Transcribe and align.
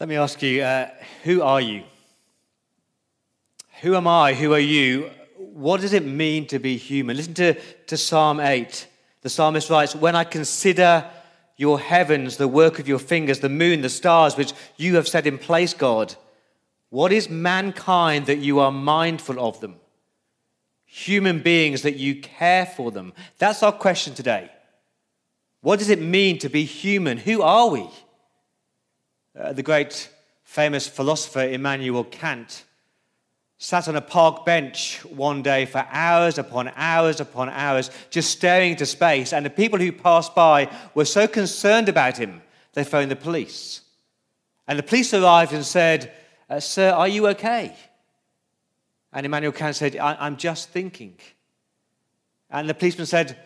Let 0.00 0.08
me 0.08 0.16
ask 0.16 0.40
you, 0.40 0.62
uh, 0.62 0.88
who 1.24 1.42
are 1.42 1.60
you? 1.60 1.82
Who 3.82 3.94
am 3.94 4.06
I? 4.06 4.32
Who 4.32 4.54
are 4.54 4.58
you? 4.58 5.10
What 5.36 5.82
does 5.82 5.92
it 5.92 6.06
mean 6.06 6.46
to 6.46 6.58
be 6.58 6.78
human? 6.78 7.18
Listen 7.18 7.34
to, 7.34 7.54
to 7.88 7.98
Psalm 7.98 8.40
8. 8.40 8.88
The 9.20 9.28
psalmist 9.28 9.68
writes, 9.68 9.94
When 9.94 10.16
I 10.16 10.24
consider 10.24 11.04
your 11.58 11.78
heavens, 11.78 12.38
the 12.38 12.48
work 12.48 12.78
of 12.78 12.88
your 12.88 12.98
fingers, 12.98 13.40
the 13.40 13.50
moon, 13.50 13.82
the 13.82 13.90
stars, 13.90 14.38
which 14.38 14.54
you 14.78 14.96
have 14.96 15.06
set 15.06 15.26
in 15.26 15.36
place, 15.36 15.74
God, 15.74 16.16
what 16.88 17.12
is 17.12 17.28
mankind 17.28 18.24
that 18.24 18.38
you 18.38 18.58
are 18.58 18.72
mindful 18.72 19.38
of 19.38 19.60
them? 19.60 19.76
Human 20.86 21.40
beings 21.40 21.82
that 21.82 21.96
you 21.96 22.22
care 22.22 22.64
for 22.64 22.90
them. 22.90 23.12
That's 23.36 23.62
our 23.62 23.72
question 23.72 24.14
today. 24.14 24.50
What 25.60 25.78
does 25.78 25.90
it 25.90 26.00
mean 26.00 26.38
to 26.38 26.48
be 26.48 26.64
human? 26.64 27.18
Who 27.18 27.42
are 27.42 27.68
we? 27.68 27.86
Uh, 29.40 29.52
the 29.54 29.62
great 29.62 30.10
famous 30.42 30.86
philosopher 30.86 31.40
Immanuel 31.40 32.04
Kant 32.04 32.64
sat 33.56 33.88
on 33.88 33.96
a 33.96 34.00
park 34.00 34.44
bench 34.44 35.02
one 35.04 35.42
day 35.42 35.64
for 35.64 35.86
hours 35.90 36.36
upon 36.36 36.70
hours 36.76 37.20
upon 37.20 37.48
hours, 37.48 37.90
just 38.10 38.30
staring 38.30 38.72
into 38.72 38.84
space. 38.84 39.32
And 39.32 39.46
the 39.46 39.50
people 39.50 39.78
who 39.78 39.92
passed 39.92 40.34
by 40.34 40.70
were 40.94 41.06
so 41.06 41.26
concerned 41.26 41.88
about 41.88 42.18
him, 42.18 42.42
they 42.74 42.84
phoned 42.84 43.10
the 43.10 43.16
police. 43.16 43.80
And 44.68 44.78
the 44.78 44.82
police 44.82 45.14
arrived 45.14 45.54
and 45.54 45.64
said, 45.64 46.12
uh, 46.50 46.60
Sir, 46.60 46.90
are 46.90 47.08
you 47.08 47.28
okay? 47.28 47.74
And 49.12 49.24
Immanuel 49.24 49.52
Kant 49.52 49.76
said, 49.76 49.96
I'm 49.96 50.36
just 50.36 50.68
thinking. 50.68 51.16
And 52.50 52.68
the 52.68 52.74
policeman 52.74 53.06
said, 53.06 53.38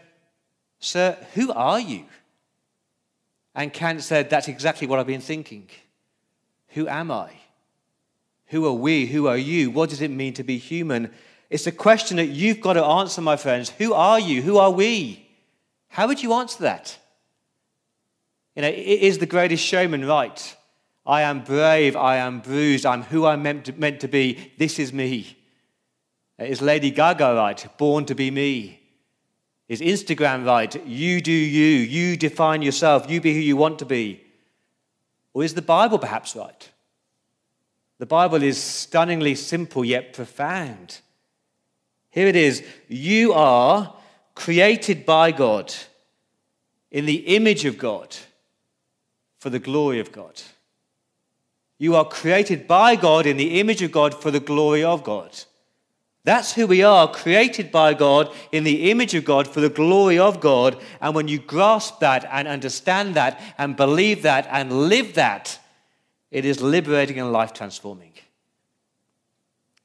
Sir, 0.81 1.17
who 1.35 1.53
are 1.53 1.81
you? 1.81 2.07
And 3.55 3.73
Kant 3.73 4.03
said, 4.03 4.29
That's 4.29 4.49
exactly 4.49 4.87
what 4.87 4.99
I've 4.99 5.07
been 5.07 5.21
thinking. 5.21 5.69
Who 6.75 6.87
am 6.89 7.11
I? 7.11 7.31
Who 8.47 8.67
are 8.67 8.73
we? 8.73 9.07
Who 9.07 9.27
are 9.27 9.37
you? 9.37 9.71
What 9.71 9.91
does 9.91 10.01
it 10.01 10.11
mean 10.11 10.35
to 10.35 10.45
be 10.45 10.59
human? 10.59 11.11
It's 11.51 11.67
a 11.67 11.73
question 11.73 12.19
that 12.19 12.27
you've 12.27 12.61
got 12.61 12.75
to 12.75 12.85
answer, 12.85 13.21
my 13.21 13.37
friends. 13.37 13.71
Who 13.71 13.95
are 13.95 14.21
you? 14.21 14.43
Who 14.43 14.59
are 14.59 14.71
we? 14.71 15.27
How 15.89 16.07
would 16.09 16.23
you 16.23 16.33
answer 16.33 16.65
that? 16.65 16.99
You 18.57 18.63
know, 18.63 18.69
is 18.69 19.19
the 19.19 19.27
greatest 19.27 19.65
showman 19.65 20.05
right? 20.05 20.57
I 21.07 21.23
am 21.23 21.45
brave, 21.45 21.97
I 21.97 22.17
am 22.17 22.41
bruised, 22.41 22.87
I'm 22.87 23.03
who 23.03 23.27
I'm 23.27 23.43
meant 23.43 23.67
to, 23.67 23.73
meant 23.73 24.01
to 24.01 24.09
be, 24.09 24.53
this 24.59 24.79
is 24.79 24.93
me. 24.93 25.37
Is 26.39 26.63
Lady 26.63 26.91
Gaga 26.91 27.35
right? 27.35 27.67
Born 27.79 28.05
to 28.07 28.15
be 28.15 28.31
me. 28.31 28.81
Is 29.69 29.81
Instagram 29.81 30.45
right? 30.45 30.85
You 30.87 31.21
do 31.21 31.33
you. 31.33 31.79
You 31.79 32.17
define 32.17 32.63
yourself. 32.63 33.09
You 33.09 33.21
be 33.21 33.33
who 33.33 33.41
you 33.41 33.57
want 33.57 33.79
to 33.79 33.85
be. 33.85 34.24
Or 35.35 35.45
is 35.45 35.55
the 35.55 35.63
Bible 35.63 35.99
perhaps 35.99 36.35
right? 36.35 36.71
The 37.99 38.07
Bible 38.07 38.43
is 38.43 38.57
stunningly 38.61 39.35
simple 39.35 39.85
yet 39.85 40.15
profound. 40.15 41.01
Here 42.11 42.29
it 42.29 42.37
is 42.37 42.65
You 42.89 43.33
are 43.33 43.95
created 44.35 45.05
by 45.05 45.33
God 45.33 45.75
in 46.91 47.07
the 47.07 47.37
image 47.37 47.65
of 47.65 47.77
God 47.77 48.17
for 49.39 49.51
the 49.51 49.59
glory 49.59 50.01
of 50.01 50.13
God. 50.13 50.41
You 51.79 51.97
are 51.97 52.05
created 52.05 52.69
by 52.69 52.97
God 52.97 53.27
in 53.27 53.37
the 53.37 53.59
image 53.61 53.83
of 53.83 53.91
God 53.91 54.15
for 54.15 54.31
the 54.31 54.41
glory 54.41 54.85
of 54.85 55.03
God. 55.03 55.37
That's 56.25 56.55
who 56.55 56.67
we 56.67 56.83
are, 56.83 57.07
created 57.07 57.71
by 57.71 57.93
God 57.93 58.35
in 58.51 58.65
the 58.65 58.91
image 58.91 59.15
of 59.15 59.27
God 59.27 59.47
for 59.47 59.61
the 59.61 59.69
glory 59.69 60.19
of 60.19 60.41
God. 60.41 60.81
And 61.03 61.15
when 61.15 61.29
you 61.29 61.39
grasp 61.39 62.01
that 62.01 62.27
and 62.31 62.49
understand 62.49 63.15
that 63.15 63.39
and 63.59 63.77
believe 63.77 64.23
that 64.23 64.49
and 64.51 64.89
live 64.89 65.15
that, 65.15 65.59
it 66.31 66.47
is 66.47 66.63
liberating 66.63 67.21
and 67.21 67.31
life 67.31 67.53
transforming. 67.53 68.13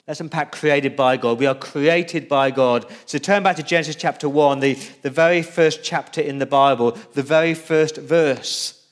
Let's 0.08 0.22
unpack 0.22 0.54
created 0.54 0.96
by 0.96 1.18
God. 1.18 1.38
We 1.38 1.46
are 1.46 1.54
created 1.54 2.28
by 2.28 2.50
God. 2.52 2.86
So 3.06 3.20
turn 3.20 3.44
back 3.44 3.58
to 3.58 3.64
Genesis 3.64 3.96
chapter 3.96 4.28
1, 4.28 4.60
the, 4.62 4.74
the 5.04 5.12
very 5.12 5.44
first 5.44 5.84
chapter 5.84 6.22
in 6.22 6.40
the 6.40 6.48
Bible, 6.48 6.98
the 7.14 7.22
very 7.22 7.54
first 7.54 7.98
verse. 7.98 8.88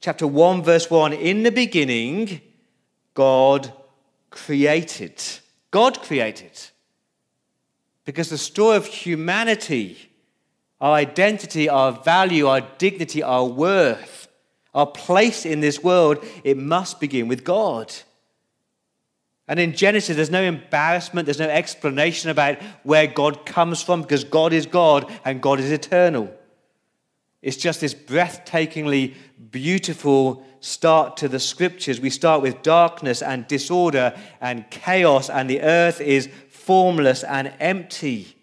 Chapter 0.00 0.26
1, 0.26 0.62
verse 0.62 0.90
1 0.90 1.12
In 1.12 1.44
the 1.44 1.50
beginning, 1.50 2.40
God 3.14 3.72
created. 4.30 5.22
God 5.70 6.00
created. 6.00 6.52
Because 8.04 8.30
the 8.30 8.38
story 8.38 8.76
of 8.76 8.86
humanity, 8.86 10.10
our 10.80 10.94
identity, 10.94 11.68
our 11.68 11.92
value, 11.92 12.46
our 12.46 12.62
dignity, 12.78 13.22
our 13.22 13.44
worth, 13.44 14.28
our 14.74 14.86
place 14.86 15.44
in 15.44 15.60
this 15.60 15.82
world, 15.82 16.24
it 16.44 16.56
must 16.56 17.00
begin 17.00 17.28
with 17.28 17.44
God. 17.44 17.92
And 19.46 19.58
in 19.58 19.74
Genesis, 19.74 20.16
there's 20.16 20.30
no 20.30 20.42
embarrassment, 20.42 21.26
there's 21.26 21.38
no 21.38 21.48
explanation 21.48 22.30
about 22.30 22.58
where 22.82 23.06
God 23.06 23.46
comes 23.46 23.82
from 23.82 24.02
because 24.02 24.24
God 24.24 24.52
is 24.52 24.66
God 24.66 25.10
and 25.24 25.40
God 25.40 25.58
is 25.58 25.70
eternal. 25.70 26.32
It's 27.42 27.56
just 27.56 27.80
this 27.80 27.94
breathtakingly 27.94 29.14
beautiful 29.50 30.44
start 30.60 31.16
to 31.18 31.28
the 31.28 31.38
scriptures. 31.38 32.00
We 32.00 32.10
start 32.10 32.42
with 32.42 32.62
darkness 32.62 33.22
and 33.22 33.46
disorder 33.46 34.18
and 34.40 34.68
chaos, 34.70 35.30
and 35.30 35.48
the 35.48 35.62
earth 35.62 36.00
is 36.00 36.28
formless 36.50 37.22
and 37.22 37.52
empty. 37.60 38.36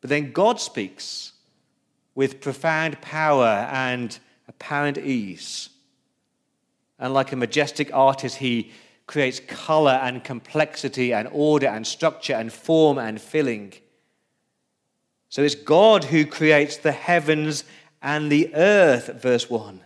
But 0.00 0.10
then 0.10 0.32
God 0.32 0.60
speaks 0.60 1.32
with 2.14 2.40
profound 2.40 3.00
power 3.00 3.68
and 3.72 4.16
apparent 4.48 4.98
ease. 4.98 5.68
And 6.98 7.12
like 7.12 7.32
a 7.32 7.36
majestic 7.36 7.92
artist, 7.92 8.36
he 8.36 8.70
creates 9.06 9.40
color 9.40 10.00
and 10.02 10.24
complexity 10.24 11.12
and 11.12 11.28
order 11.30 11.66
and 11.66 11.86
structure 11.86 12.34
and 12.34 12.52
form 12.52 12.98
and 12.98 13.20
filling. 13.20 13.74
So 15.28 15.42
it's 15.42 15.54
God 15.54 16.04
who 16.04 16.24
creates 16.24 16.76
the 16.78 16.92
heavens 16.92 17.64
and 18.06 18.30
the 18.30 18.54
earth, 18.54 19.20
verse 19.20 19.50
1. 19.50 19.80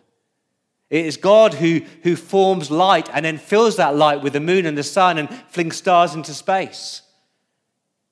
It 0.91 1.06
is 1.06 1.16
God 1.16 1.54
who, 1.54 1.81
who 2.03 2.16
forms 2.16 2.70
light 2.70 3.08
and 3.14 3.25
then 3.25 3.38
fills 3.38 3.76
that 3.76 3.97
light 3.97 4.20
with 4.20 4.34
the 4.34 4.41
moon 4.41 4.66
and 4.66 4.76
the 4.76 4.82
sun 4.82 5.16
and 5.16 5.31
flings 5.48 5.76
stars 5.76 6.14
into 6.14 6.34
space. 6.34 7.00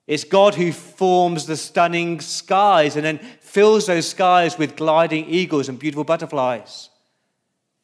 It's 0.07 0.23
God 0.23 0.55
who 0.55 0.71
forms 0.71 1.45
the 1.45 1.55
stunning 1.55 2.21
skies 2.21 2.95
and 2.95 3.05
then 3.05 3.19
fills 3.19 3.85
those 3.85 4.07
skies 4.07 4.57
with 4.57 4.75
gliding 4.75 5.29
eagles 5.29 5.69
and 5.69 5.77
beautiful 5.77 6.03
butterflies. 6.03 6.89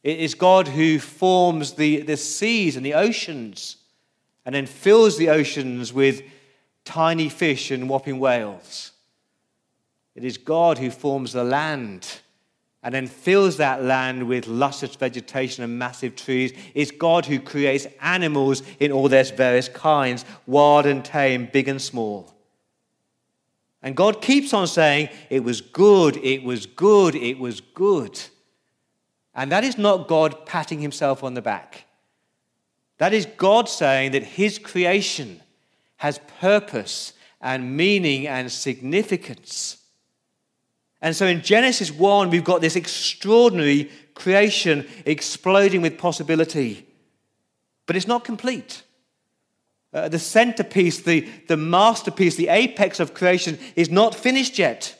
It 0.01 0.19
is 0.19 0.33
God 0.33 0.67
who 0.67 0.97
forms 0.97 1.73
the, 1.73 2.01
the 2.01 2.17
seas 2.17 2.75
and 2.75 2.83
the 2.83 2.95
oceans 2.95 3.77
and 4.47 4.55
then 4.55 4.65
fills 4.65 5.19
the 5.19 5.29
oceans 5.29 5.93
with 5.93 6.23
tiny 6.85 7.29
fish 7.29 7.69
and 7.69 7.87
whopping 7.87 8.17
whales. 8.17 8.93
It 10.15 10.23
is 10.23 10.37
God 10.37 10.77
who 10.77 10.89
forms 10.89 11.33
the 11.33 11.43
land 11.43 12.21
and 12.81 12.93
then 12.93 13.07
fills 13.07 13.57
that 13.57 13.83
land 13.83 14.27
with 14.27 14.47
luscious 14.47 14.95
vegetation 14.95 15.63
and 15.63 15.77
massive 15.77 16.15
trees. 16.15 16.53
It's 16.73 16.91
God 16.91 17.25
who 17.25 17.39
creates 17.39 17.87
animals 17.99 18.61
in 18.79 18.91
all 18.91 19.09
their 19.09 19.23
various 19.23 19.67
kinds, 19.67 20.23
wild 20.45 20.85
and 20.85 21.03
tame, 21.03 21.49
big 21.51 21.67
and 21.67 21.81
small. 21.81 22.31
And 23.81 23.95
God 23.95 24.21
keeps 24.21 24.53
on 24.53 24.67
saying, 24.67 25.09
It 25.29 25.43
was 25.43 25.61
good, 25.61 26.17
it 26.17 26.43
was 26.43 26.65
good, 26.65 27.15
it 27.15 27.39
was 27.39 27.59
good. 27.59 28.19
And 29.33 29.51
that 29.51 29.63
is 29.63 29.77
not 29.77 30.07
God 30.07 30.45
patting 30.45 30.79
himself 30.79 31.23
on 31.23 31.33
the 31.33 31.41
back. 31.41 31.85
That 32.99 33.13
is 33.13 33.25
God 33.25 33.67
saying 33.67 34.11
that 34.11 34.23
his 34.23 34.59
creation 34.59 35.41
has 35.97 36.19
purpose 36.39 37.13
and 37.41 37.75
meaning 37.75 38.27
and 38.27 38.51
significance. 38.51 39.77
And 41.01 41.15
so 41.15 41.25
in 41.25 41.41
Genesis 41.41 41.91
1, 41.91 42.29
we've 42.29 42.43
got 42.43 42.61
this 42.61 42.75
extraordinary 42.75 43.91
creation 44.13 44.87
exploding 45.05 45.81
with 45.81 45.97
possibility. 45.97 46.87
But 47.85 47.95
it's 47.95 48.07
not 48.07 48.23
complete. 48.23 48.83
Uh, 49.93 50.09
the 50.09 50.19
centerpiece, 50.19 51.01
the, 51.01 51.21
the 51.47 51.57
masterpiece, 51.57 52.35
the 52.35 52.49
apex 52.49 52.99
of 52.99 53.13
creation 53.13 53.57
is 53.75 53.89
not 53.89 54.15
finished 54.15 54.57
yet. 54.57 54.99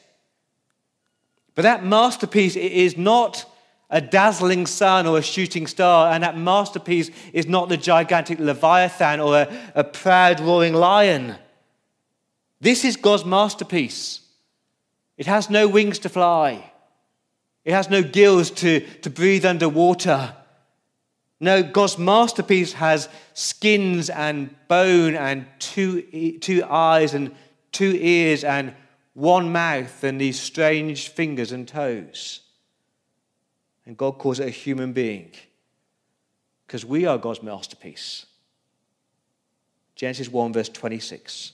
But 1.56 1.64
that 1.64 1.84
masterpiece 1.84 2.56
is 2.56 2.98
not 2.98 3.46
a 3.90 4.02
dazzling 4.02 4.66
sun 4.66 5.06
or 5.06 5.18
a 5.18 5.24
shooting 5.24 5.68
star, 5.68 6.12
and 6.12 6.24
that 6.24 6.38
masterpiece 6.38 7.12
is 7.34 7.48
not 7.48 7.70
the 7.70 7.78
gigantic 7.78 8.40
Leviathan 8.40 9.20
or 9.20 9.38
a, 9.38 9.58
a 9.76 9.84
proud 9.84 10.40
roaring 10.40 10.74
lion. 10.74 11.36
This 12.60 12.84
is 12.84 12.98
God's 12.98 13.26
masterpiece. 13.26 14.22
It 15.18 15.28
has 15.28 15.50
no 15.50 15.68
wings 15.68 16.00
to 16.00 16.10
fly. 16.10 16.72
It 17.64 17.74
has 17.74 17.90
no 17.90 18.04
gills 18.04 18.52
to, 18.52 18.82
to 19.02 19.10
breathe 19.10 19.46
underwater. 19.46 20.36
No, 21.40 21.64
God's 21.64 21.98
masterpiece 21.98 22.74
has 22.74 23.10
skins 23.34 24.10
and 24.10 24.56
bone 24.68 25.16
and 25.16 25.48
two, 25.60 26.38
two 26.40 26.64
eyes 26.66 27.14
and 27.14 27.36
two 27.72 27.98
ears 28.00 28.44
and 28.44 28.74
one 29.14 29.52
mouth 29.52 30.04
and 30.04 30.20
these 30.20 30.40
strange 30.40 31.10
fingers 31.10 31.52
and 31.52 31.68
toes. 31.68 32.42
And 33.86 33.98
God 33.98 34.18
calls 34.18 34.40
it 34.40 34.48
a 34.48 34.52
human 34.52 34.94
being. 34.94 35.32
because 36.66 36.86
we 36.86 37.06
are 37.06 37.18
God's 37.18 37.44
masterpiece. 37.44 38.26
Genesis 39.96 40.30
1, 40.30 40.54
verse 40.54 40.70
26. 40.70 41.54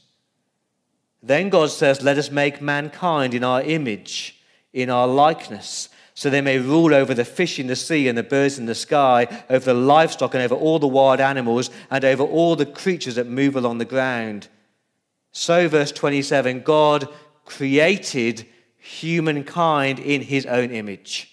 Then 1.24 1.50
God 1.50 1.70
says, 1.70 2.02
Let 2.02 2.18
us 2.18 2.32
make 2.32 2.62
mankind 2.62 3.34
in 3.34 3.44
our 3.44 3.62
image, 3.62 4.40
in 4.74 4.90
our 4.90 5.08
likeness, 5.08 5.90
so 6.14 6.30
they 6.30 6.42
may 6.42 6.60
rule 6.60 6.94
over 6.94 7.14
the 7.14 7.26
fish 7.26 7.60
in 7.60 7.68
the 7.68 7.76
sea 7.76 8.08
and 8.08 8.18
the 8.18 8.24
birds 8.24 8.60
in 8.60 8.66
the 8.66 8.76
sky, 8.76 9.44
over 9.50 9.66
the 9.66 9.74
livestock 9.74 10.34
and 10.34 10.44
over 10.44 10.56
all 10.56 10.80
the 10.80 10.88
wild 10.88 11.20
animals, 11.20 11.70
and 11.90 12.04
over 12.04 12.24
all 12.24 12.56
the 12.56 12.66
creatures 12.66 13.16
that 13.16 13.28
move 13.28 13.56
along 13.56 13.78
the 13.78 13.86
ground. 13.86 14.48
So, 15.32 15.68
verse 15.68 15.92
27 15.92 16.62
God 16.62 17.08
created 17.46 18.46
humankind 18.78 20.00
in 20.00 20.22
his 20.22 20.46
own 20.46 20.72
image. 20.72 21.32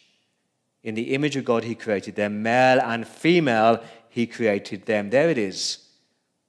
In 0.83 0.95
the 0.95 1.15
image 1.15 1.37
of 1.37 1.45
God, 1.45 1.65
he 1.65 1.75
created 1.75 2.15
them. 2.15 2.43
Male 2.43 2.81
and 2.81 3.07
female, 3.07 3.83
he 4.09 4.27
created 4.27 4.87
them. 4.87 5.11
There 5.11 5.31
it 5.31 5.39
is. 5.39 5.79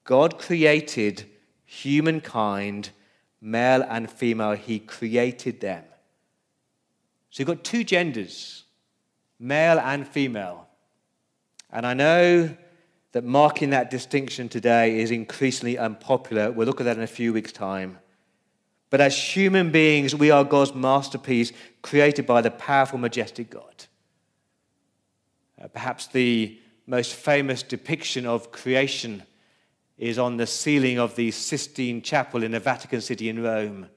God 0.03 0.37
created 0.37 1.25
humankind, 1.65 2.89
male 3.41 3.85
and 3.87 4.09
female, 4.09 4.53
he 4.53 4.79
created 4.79 5.61
them. 5.61 5.83
So 7.29 7.41
you've 7.41 7.47
got 7.47 7.63
two 7.63 7.83
genders, 7.83 8.63
male 9.39 9.79
and 9.79 10.07
female. 10.07 10.67
And 11.71 11.85
I 11.85 11.93
know 11.93 12.55
that 13.11 13.23
marking 13.23 13.71
that 13.71 13.89
distinction 13.89 14.49
today 14.49 14.99
is 14.99 15.11
increasingly 15.11 15.77
unpopular. 15.77 16.51
We'll 16.51 16.67
look 16.67 16.81
at 16.81 16.85
that 16.85 16.97
in 16.97 17.03
a 17.03 17.07
few 17.07 17.33
weeks' 17.33 17.51
time. 17.51 17.99
But 18.89 19.01
as 19.01 19.15
human 19.15 19.71
beings, 19.71 20.15
we 20.15 20.31
are 20.31 20.43
God's 20.43 20.73
masterpiece, 20.73 21.51
created 21.81 22.25
by 22.25 22.41
the 22.41 22.51
powerful, 22.51 22.97
majestic 22.97 23.49
God. 23.49 23.85
Uh, 25.61 25.67
perhaps 25.67 26.07
the 26.07 26.59
most 26.87 27.13
famous 27.13 27.61
depiction 27.61 28.25
of 28.25 28.51
creation 28.51 29.23
is 29.99 30.17
on 30.17 30.37
the 30.37 30.47
ceiling 30.47 30.97
of 30.97 31.15
the 31.15 31.29
Sistine 31.29 32.01
Chapel 32.01 32.43
in 32.43 32.51
the 32.51 32.59
Vatican 32.59 33.01
City 33.01 33.29
in 33.29 33.43
Rome. 33.43 33.87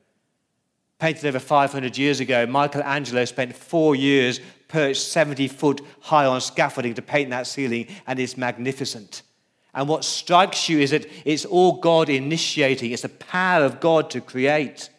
Painted 0.99 1.25
over 1.27 1.39
500 1.39 1.97
years 1.97 2.21
ago, 2.21 2.45
Michelangelo 2.45 3.25
spent 3.25 3.57
four 3.57 3.95
years 3.95 4.41
perched 4.69 5.03
70 5.03 5.49
foot 5.49 5.81
high 6.01 6.27
on 6.27 6.41
scaffolding 6.41 6.95
to 6.95 7.03
paint 7.03 7.31
that 7.31 7.47
ceiling, 7.47 7.87
and 8.07 8.19
it's 8.19 8.37
magnificent. 8.37 9.23
And 9.75 9.89
what 9.89 10.05
strikes 10.05 10.69
you 10.69 10.81
is 10.81 10.91
that 10.91 11.07
it's 11.25 11.45
all 11.45 11.81
God 11.81 12.09
initiating, 12.09 12.91
it's 12.91 13.03
the 13.03 13.09
power 13.09 13.65
of 13.65 13.81
God 13.81 14.11
to 14.11 14.21
create. 14.21 14.91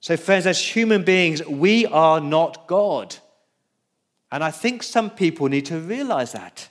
So, 0.00 0.16
friends, 0.16 0.46
as 0.46 0.60
human 0.60 1.04
beings, 1.04 1.44
we 1.46 1.86
are 1.86 2.20
not 2.20 2.66
God. 2.66 3.16
And 4.30 4.42
I 4.42 4.50
think 4.50 4.82
some 4.82 5.10
people 5.10 5.48
need 5.48 5.66
to 5.66 5.78
realize 5.78 6.32
that. 6.32 6.68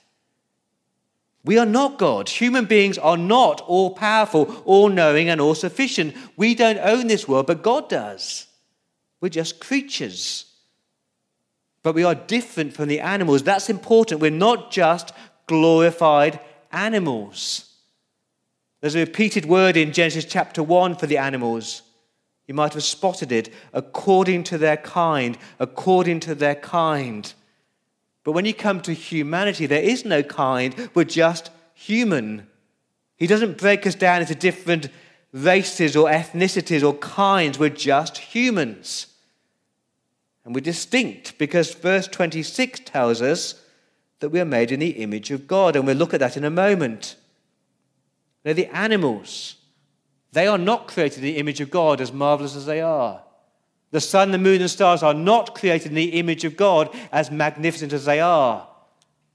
We 1.43 1.57
are 1.57 1.65
not 1.65 1.97
God. 1.97 2.29
Human 2.29 2.65
beings 2.65 2.97
are 2.97 3.17
not 3.17 3.61
all 3.61 3.91
powerful, 3.91 4.61
all 4.65 4.89
knowing, 4.89 5.29
and 5.29 5.41
all 5.41 5.55
sufficient. 5.55 6.15
We 6.37 6.53
don't 6.53 6.77
own 6.77 7.07
this 7.07 7.27
world, 7.27 7.47
but 7.47 7.63
God 7.63 7.89
does. 7.89 8.47
We're 9.19 9.29
just 9.29 9.59
creatures. 9.59 10.45
But 11.83 11.95
we 11.95 12.03
are 12.03 12.13
different 12.13 12.73
from 12.73 12.89
the 12.89 12.99
animals. 12.99 13.43
That's 13.43 13.69
important. 13.69 14.21
We're 14.21 14.31
not 14.31 14.71
just 14.71 15.13
glorified 15.47 16.39
animals. 16.71 17.71
There's 18.81 18.95
a 18.95 18.99
repeated 18.99 19.45
word 19.45 19.77
in 19.77 19.93
Genesis 19.93 20.25
chapter 20.25 20.61
1 20.61 20.95
for 20.95 21.07
the 21.07 21.17
animals. 21.17 21.81
You 22.47 22.53
might 22.53 22.73
have 22.73 22.83
spotted 22.83 23.31
it 23.31 23.53
according 23.73 24.43
to 24.45 24.57
their 24.57 24.77
kind, 24.77 25.37
according 25.59 26.19
to 26.21 26.35
their 26.35 26.55
kind. 26.55 27.31
But 28.23 28.33
when 28.33 28.45
you 28.45 28.53
come 28.53 28.81
to 28.81 28.93
humanity, 28.93 29.65
there 29.65 29.81
is 29.81 30.05
no 30.05 30.21
kind, 30.23 30.89
we're 30.93 31.03
just 31.05 31.49
human. 31.73 32.47
He 33.17 33.27
doesn't 33.27 33.57
break 33.57 33.87
us 33.87 33.95
down 33.95 34.21
into 34.21 34.35
different 34.35 34.89
races 35.33 35.95
or 35.95 36.09
ethnicities 36.09 36.83
or 36.83 36.93
kinds, 36.95 37.57
we're 37.57 37.69
just 37.69 38.17
humans. 38.17 39.07
And 40.43 40.55
we're 40.55 40.61
distinct 40.61 41.37
because 41.37 41.73
verse 41.73 42.07
26 42.07 42.81
tells 42.85 43.21
us 43.21 43.63
that 44.19 44.29
we 44.29 44.39
are 44.39 44.45
made 44.45 44.71
in 44.71 44.79
the 44.79 44.89
image 44.89 45.31
of 45.31 45.47
God. 45.47 45.75
And 45.75 45.85
we'll 45.85 45.95
look 45.95 46.13
at 46.13 46.19
that 46.19 46.37
in 46.37 46.43
a 46.43 46.49
moment. 46.49 47.15
Now, 48.43 48.53
the 48.53 48.67
animals, 48.67 49.55
they 50.31 50.47
are 50.47 50.57
not 50.57 50.87
created 50.87 51.19
in 51.19 51.25
the 51.25 51.37
image 51.37 51.61
of 51.61 51.69
God 51.69 52.01
as 52.01 52.11
marvelous 52.11 52.55
as 52.55 52.65
they 52.65 52.81
are. 52.81 53.21
The 53.91 54.01
sun, 54.01 54.31
the 54.31 54.37
moon, 54.37 54.61
and 54.61 54.69
stars 54.69 55.03
are 55.03 55.13
not 55.13 55.53
created 55.53 55.89
in 55.89 55.95
the 55.95 56.19
image 56.19 56.45
of 56.45 56.57
God 56.57 56.89
as 57.11 57.29
magnificent 57.29 57.93
as 57.93 58.05
they 58.05 58.19
are. 58.19 58.67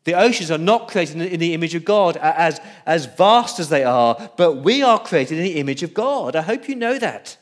The 0.04 0.14
oceans 0.14 0.50
are 0.50 0.58
not 0.58 0.88
created 0.88 1.20
in 1.20 1.40
the 1.40 1.52
image 1.52 1.74
of 1.74 1.84
God 1.84 2.16
as, 2.16 2.60
as 2.86 3.06
vast 3.06 3.58
as 3.58 3.68
they 3.68 3.84
are, 3.84 4.30
but 4.36 4.54
we 4.54 4.82
are 4.82 5.00
created 5.00 5.38
in 5.38 5.44
the 5.44 5.58
image 5.58 5.82
of 5.82 5.92
God. 5.92 6.36
I 6.36 6.42
hope 6.42 6.68
you 6.68 6.76
know 6.76 6.98
that. 6.98 7.36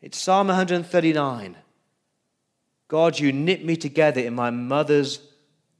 It's 0.00 0.18
Psalm 0.18 0.48
139. 0.48 1.56
God, 2.88 3.18
you 3.18 3.32
knit 3.32 3.64
me 3.64 3.76
together 3.76 4.20
in 4.20 4.34
my 4.34 4.50
mother's 4.50 5.20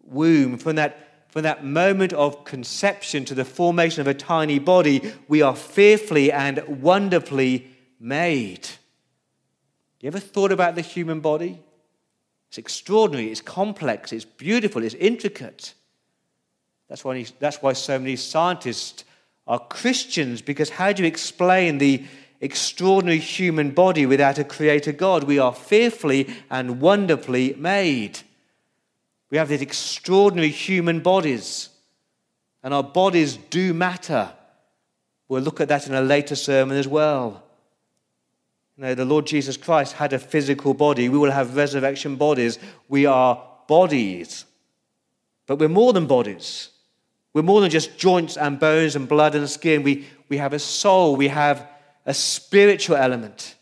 womb. 0.00 0.58
From 0.58 0.76
that, 0.76 1.26
from 1.28 1.42
that 1.42 1.64
moment 1.64 2.12
of 2.12 2.44
conception 2.44 3.24
to 3.24 3.34
the 3.34 3.44
formation 3.44 4.00
of 4.00 4.06
a 4.06 4.14
tiny 4.14 4.60
body, 4.60 5.12
we 5.26 5.42
are 5.42 5.56
fearfully 5.56 6.30
and 6.30 6.62
wonderfully 6.82 7.68
made. 7.98 8.68
You 10.02 10.08
ever 10.08 10.18
thought 10.18 10.50
about 10.50 10.74
the 10.74 10.82
human 10.82 11.20
body? 11.20 11.60
It's 12.48 12.58
extraordinary, 12.58 13.30
it's 13.30 13.40
complex, 13.40 14.12
it's 14.12 14.26
beautiful, 14.26 14.82
it's 14.82 14.96
intricate. 14.96 15.72
That's 16.88 17.04
why, 17.04 17.24
that's 17.38 17.62
why 17.62 17.72
so 17.72 17.98
many 17.98 18.16
scientists 18.16 19.04
are 19.46 19.60
Christians, 19.60 20.42
because 20.42 20.68
how 20.68 20.92
do 20.92 21.02
you 21.02 21.08
explain 21.08 21.78
the 21.78 22.04
extraordinary 22.40 23.20
human 23.20 23.70
body 23.70 24.04
without 24.04 24.38
a 24.38 24.44
creator 24.44 24.92
God? 24.92 25.24
We 25.24 25.38
are 25.38 25.54
fearfully 25.54 26.28
and 26.50 26.80
wonderfully 26.80 27.54
made. 27.54 28.18
We 29.30 29.38
have 29.38 29.48
these 29.48 29.62
extraordinary 29.62 30.50
human 30.50 31.00
bodies, 31.00 31.70
and 32.62 32.74
our 32.74 32.82
bodies 32.82 33.36
do 33.36 33.72
matter. 33.72 34.32
We'll 35.28 35.42
look 35.42 35.60
at 35.60 35.68
that 35.68 35.86
in 35.86 35.94
a 35.94 36.02
later 36.02 36.34
sermon 36.34 36.76
as 36.76 36.88
well. 36.88 37.44
Know, 38.76 38.94
the 38.94 39.04
Lord 39.04 39.26
Jesus 39.26 39.56
Christ 39.56 39.92
had 39.94 40.12
a 40.12 40.18
physical 40.18 40.74
body. 40.74 41.08
We 41.08 41.18
will 41.18 41.30
have 41.30 41.56
resurrection 41.56 42.16
bodies. 42.16 42.58
We 42.88 43.06
are 43.06 43.42
bodies. 43.68 44.44
But 45.46 45.58
we're 45.58 45.68
more 45.68 45.92
than 45.92 46.06
bodies. 46.06 46.70
We're 47.34 47.42
more 47.42 47.60
than 47.60 47.70
just 47.70 47.98
joints 47.98 48.36
and 48.36 48.58
bones 48.58 48.96
and 48.96 49.08
blood 49.08 49.34
and 49.34 49.48
skin. 49.48 49.82
We, 49.82 50.06
we 50.28 50.38
have 50.38 50.52
a 50.52 50.58
soul. 50.58 51.16
We 51.16 51.28
have 51.28 51.68
a 52.06 52.14
spiritual 52.14 52.96
element. 52.96 53.54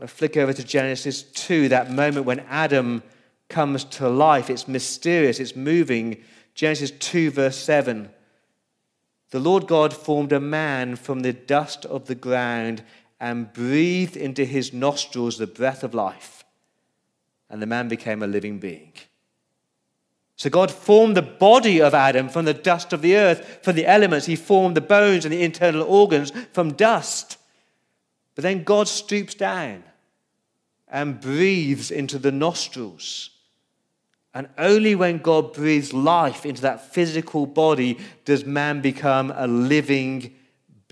I 0.00 0.06
flick 0.06 0.36
over 0.36 0.52
to 0.52 0.64
Genesis 0.64 1.22
2, 1.22 1.68
that 1.68 1.90
moment 1.90 2.26
when 2.26 2.40
Adam 2.40 3.02
comes 3.48 3.84
to 3.84 4.08
life. 4.08 4.50
It's 4.50 4.66
mysterious, 4.66 5.38
it's 5.38 5.54
moving. 5.54 6.22
Genesis 6.54 6.90
2, 6.90 7.30
verse 7.30 7.56
7. 7.56 8.10
The 9.30 9.40
Lord 9.40 9.66
God 9.66 9.92
formed 9.92 10.32
a 10.32 10.40
man 10.40 10.96
from 10.96 11.20
the 11.20 11.32
dust 11.32 11.84
of 11.86 12.06
the 12.06 12.14
ground 12.14 12.82
and 13.20 13.52
breathed 13.52 14.16
into 14.16 14.44
his 14.44 14.72
nostrils 14.72 15.38
the 15.38 15.46
breath 15.46 15.82
of 15.82 15.94
life, 15.94 16.44
and 17.48 17.62
the 17.62 17.66
man 17.66 17.88
became 17.88 18.22
a 18.22 18.26
living 18.26 18.58
being. 18.58 18.92
So 20.36 20.50
God 20.50 20.70
formed 20.70 21.16
the 21.16 21.22
body 21.22 21.80
of 21.80 21.94
Adam 21.94 22.28
from 22.28 22.44
the 22.44 22.54
dust 22.54 22.92
of 22.92 23.02
the 23.02 23.16
earth, 23.16 23.60
from 23.62 23.76
the 23.76 23.86
elements. 23.86 24.26
He 24.26 24.34
formed 24.34 24.76
the 24.76 24.80
bones 24.80 25.24
and 25.24 25.32
the 25.32 25.42
internal 25.42 25.84
organs 25.84 26.32
from 26.52 26.72
dust. 26.72 27.38
But 28.34 28.42
then 28.42 28.64
God 28.64 28.88
stoops 28.88 29.34
down 29.34 29.84
and 30.88 31.20
breathes 31.20 31.92
into 31.92 32.18
the 32.18 32.32
nostrils 32.32 33.30
and 34.34 34.48
only 34.58 34.96
when 34.96 35.18
God 35.18 35.54
breathes 35.54 35.92
life 35.92 36.44
into 36.44 36.62
that 36.62 36.92
physical 36.92 37.46
body 37.46 37.98
does 38.24 38.44
man 38.44 38.80
become 38.80 39.32
a 39.34 39.46
living 39.46 40.34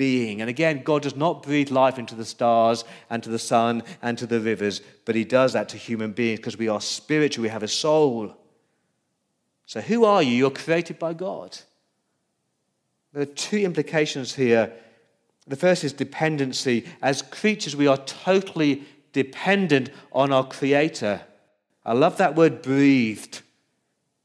being. 0.02 0.40
And 0.40 0.50
again, 0.50 0.82
God 0.82 1.02
does 1.02 1.14
not 1.14 1.44
breathe 1.44 1.70
life 1.70 1.96
into 1.96 2.16
the 2.16 2.24
stars 2.24 2.84
and 3.08 3.22
to 3.22 3.30
the 3.30 3.38
sun 3.38 3.84
and 4.02 4.18
to 4.18 4.26
the 4.26 4.40
rivers, 4.40 4.80
but 5.04 5.14
He 5.14 5.22
does 5.22 5.52
that 5.52 5.68
to 5.68 5.76
human 5.76 6.10
beings 6.10 6.40
because 6.40 6.58
we 6.58 6.66
are 6.66 6.80
spiritual, 6.80 7.42
we 7.42 7.48
have 7.50 7.62
a 7.62 7.68
soul. 7.68 8.36
So, 9.64 9.80
who 9.80 10.04
are 10.04 10.20
you? 10.20 10.32
You're 10.32 10.50
created 10.50 10.98
by 10.98 11.14
God. 11.14 11.56
There 13.12 13.22
are 13.22 13.26
two 13.26 13.58
implications 13.58 14.34
here. 14.34 14.72
The 15.46 15.54
first 15.54 15.84
is 15.84 15.92
dependency. 15.92 16.84
As 17.00 17.22
creatures, 17.22 17.76
we 17.76 17.86
are 17.86 17.98
totally 17.98 18.82
dependent 19.12 19.90
on 20.10 20.32
our 20.32 20.48
Creator. 20.48 21.20
I 21.84 21.92
love 21.92 22.16
that 22.16 22.34
word 22.34 22.60
breathed. 22.60 23.40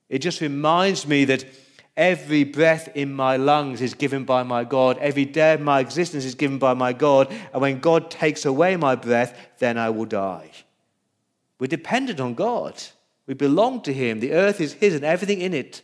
It 0.09 0.19
just 0.19 0.41
reminds 0.41 1.05
me 1.05 1.25
that 1.25 1.45
every 1.97 2.43
breath 2.43 2.89
in 2.95 3.11
my 3.11 3.35
lungs 3.35 3.81
is 3.81 3.95
given 3.95 4.23
by 4.23 4.43
my 4.43 4.63
God. 4.63 4.97
Every 4.99 5.25
day 5.25 5.55
of 5.55 5.61
my 5.61 5.79
existence 5.79 6.23
is 6.23 6.35
given 6.35 6.59
by 6.59 6.75
my 6.75 6.93
God. 6.93 7.33
And 7.51 7.61
when 7.61 7.79
God 7.79 8.11
takes 8.11 8.45
away 8.45 8.77
my 8.77 8.95
breath, 8.95 9.35
then 9.57 9.77
I 9.77 9.89
will 9.89 10.05
die. 10.05 10.51
We're 11.59 11.67
dependent 11.67 12.19
on 12.19 12.35
God. 12.35 12.81
We 13.25 13.33
belong 13.33 13.81
to 13.81 13.93
Him. 13.93 14.19
The 14.19 14.33
earth 14.33 14.61
is 14.61 14.73
His 14.73 14.93
and 14.93 15.03
everything 15.03 15.41
in 15.41 15.53
it. 15.53 15.81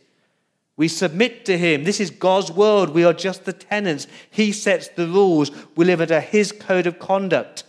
We 0.76 0.88
submit 0.88 1.44
to 1.46 1.58
Him. 1.58 1.84
This 1.84 2.00
is 2.00 2.10
God's 2.10 2.50
world. 2.50 2.90
We 2.90 3.04
are 3.04 3.12
just 3.12 3.44
the 3.44 3.52
tenants. 3.52 4.06
He 4.30 4.52
sets 4.52 4.88
the 4.88 5.06
rules. 5.06 5.50
We 5.76 5.84
live 5.84 6.00
under 6.00 6.20
His 6.20 6.52
code 6.52 6.86
of 6.86 7.00
conduct. 7.00 7.64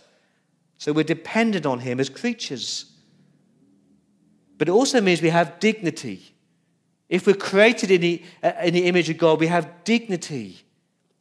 So 0.78 0.92
we're 0.92 1.04
dependent 1.04 1.66
on 1.66 1.80
Him 1.80 1.98
as 1.98 2.08
creatures. 2.08 2.92
But 4.56 4.68
it 4.68 4.72
also 4.72 5.00
means 5.00 5.20
we 5.20 5.30
have 5.30 5.58
dignity. 5.58 6.35
If 7.08 7.26
we're 7.26 7.34
created 7.34 7.90
in 7.90 8.00
the, 8.00 8.22
uh, 8.42 8.52
in 8.64 8.74
the 8.74 8.86
image 8.86 9.08
of 9.08 9.18
God, 9.18 9.38
we 9.38 9.46
have 9.46 9.84
dignity. 9.84 10.60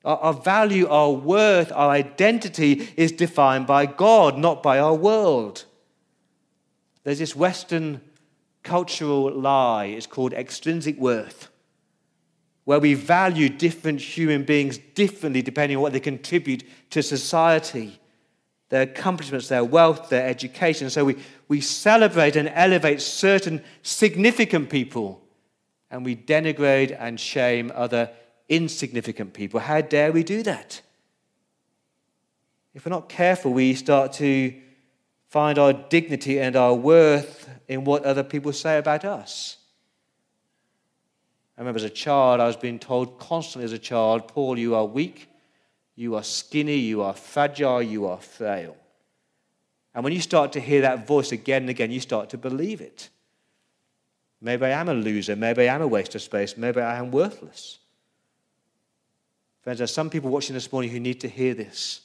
Our, 0.03 0.17
our 0.17 0.33
value, 0.33 0.87
our 0.87 1.11
worth, 1.11 1.71
our 1.71 1.91
identity 1.91 2.89
is 2.97 3.11
defined 3.11 3.67
by 3.67 3.85
God, 3.85 4.37
not 4.37 4.63
by 4.63 4.79
our 4.79 4.95
world. 4.95 5.65
There's 7.03 7.19
this 7.19 7.35
Western 7.35 8.01
cultural 8.63 9.31
lie, 9.31 9.85
it's 9.85 10.07
called 10.07 10.33
extrinsic 10.33 10.97
worth, 10.97 11.49
where 12.63 12.79
we 12.79 12.95
value 12.95 13.47
different 13.47 14.01
human 14.01 14.43
beings 14.43 14.79
differently 14.95 15.43
depending 15.43 15.77
on 15.77 15.83
what 15.83 15.93
they 15.93 15.99
contribute 15.99 16.63
to 16.89 17.03
society, 17.03 17.99
their 18.69 18.81
accomplishments, 18.81 19.49
their 19.49 19.63
wealth, 19.63 20.09
their 20.09 20.27
education. 20.27 20.89
So 20.89 21.05
we, 21.05 21.17
we 21.47 21.61
celebrate 21.61 22.35
and 22.35 22.49
elevate 22.55 23.01
certain 23.01 23.63
significant 23.83 24.71
people 24.71 25.21
and 25.95 26.03
we 26.03 26.13
denigrate 26.13 26.93
and 26.99 27.17
shame 27.17 27.71
other 27.73 28.09
insignificant 28.49 29.33
people. 29.33 29.61
How 29.61 29.79
dare 29.79 30.11
we 30.11 30.23
do 30.23 30.43
that? 30.43 30.81
If 32.73 32.85
we're 32.85 32.89
not 32.89 33.07
careful, 33.07 33.53
we 33.53 33.73
start 33.75 34.11
to 34.13 34.53
find 35.29 35.57
our 35.57 35.71
dignity 35.71 36.37
and 36.37 36.57
our 36.57 36.73
worth 36.73 37.49
in 37.69 37.85
what 37.85 38.03
other 38.03 38.23
people 38.23 38.51
say 38.51 38.77
about 38.77 39.05
us. 39.05 39.55
I 41.57 41.61
remember 41.61 41.77
as 41.77 41.85
a 41.85 41.89
child, 41.89 42.41
I 42.41 42.47
was 42.47 42.57
being 42.57 42.77
told 42.77 43.17
constantly 43.17 43.63
as 43.63 43.71
a 43.71 43.79
child, 43.79 44.27
Paul, 44.27 44.59
you 44.59 44.75
are 44.75 44.85
weak, 44.85 45.29
you 45.95 46.15
are 46.15 46.23
skinny, 46.23 46.75
you 46.75 47.03
are 47.03 47.13
fragile, 47.13 47.81
you 47.81 48.05
are 48.05 48.19
frail. 48.19 48.75
And 49.93 50.03
when 50.03 50.11
you 50.11 50.19
start 50.19 50.51
to 50.51 50.59
hear 50.59 50.81
that 50.81 51.07
voice 51.07 51.31
again 51.31 51.63
and 51.63 51.69
again, 51.69 51.89
you 51.89 52.01
start 52.01 52.31
to 52.31 52.37
believe 52.37 52.81
it. 52.81 53.07
Maybe 54.45 54.67
I 54.67 54.79
am 54.79 54.89
a 54.89 54.93
loser. 54.93 55.35
Maybe 55.35 55.67
I 55.67 55.73
am 55.73 55.81
a 55.81 55.87
waste 55.87 56.13
of 56.13 56.21
space. 56.21 56.55
Maybe 56.55 56.79
I 56.79 56.99
am 56.99 57.09
worthless. 57.09 57.79
Friends, 59.63 59.79
there 59.79 59.85
are 59.85 59.87
some 59.87 60.11
people 60.11 60.29
watching 60.29 60.53
this 60.53 60.71
morning 60.71 60.91
who 60.91 60.99
need 60.99 61.19
to 61.21 61.27
hear 61.27 61.55
this. 61.55 62.01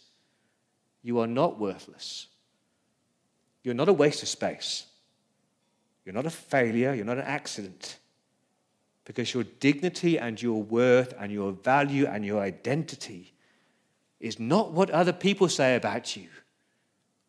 You 1.03 1.19
are 1.19 1.27
not 1.27 1.61
worthless. 1.61 2.29
You're 3.63 3.75
not 3.75 3.91
a 3.91 3.93
waste 3.93 4.23
of 4.23 4.29
space. 4.31 4.87
You're 6.07 6.15
not 6.15 6.25
a 6.25 6.31
failure. 6.31 6.95
You're 6.95 7.05
not 7.05 7.19
an 7.19 7.25
accident. 7.25 7.99
Because 9.05 9.35
your 9.35 9.45
dignity 9.45 10.19
and 10.19 10.41
your 10.41 10.63
worth 10.63 11.13
and 11.21 11.31
your 11.31 11.53
value 11.53 12.07
and 12.07 12.25
your 12.25 12.41
identity 12.41 13.35
is 14.19 14.41
not 14.41 14.73
what 14.73 14.89
other 14.89 15.13
people 15.13 15.51
say 15.51 15.77
about 15.77 16.17
you 16.17 16.29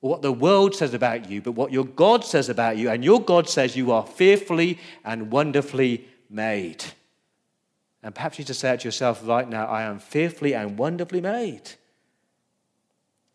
or 0.02 0.10
what 0.10 0.22
the 0.22 0.32
world 0.32 0.76
says 0.76 0.94
about 0.94 1.30
you, 1.30 1.42
but 1.42 1.52
what 1.52 1.72
your 1.72 1.86
God 1.86 2.26
says 2.26 2.50
about 2.50 2.78
you. 2.78 2.90
And 2.90 3.04
your 3.04 3.22
God 3.22 3.48
says 3.48 3.76
you 3.76 3.92
are 3.92 4.06
fearfully 4.06 4.80
and 5.06 5.32
wonderfully 5.32 6.08
made. 6.30 6.84
And 8.04 8.16
perhaps 8.16 8.40
you 8.40 8.46
to 8.46 8.54
say 8.54 8.74
it 8.74 8.80
to 8.82 8.88
yourself 8.88 9.26
right 9.28 9.48
now 9.48 9.68
I 9.68 9.84
am 9.84 10.00
fearfully 10.00 10.56
and 10.56 10.78
wonderfully 10.78 11.22
made. 11.22 11.72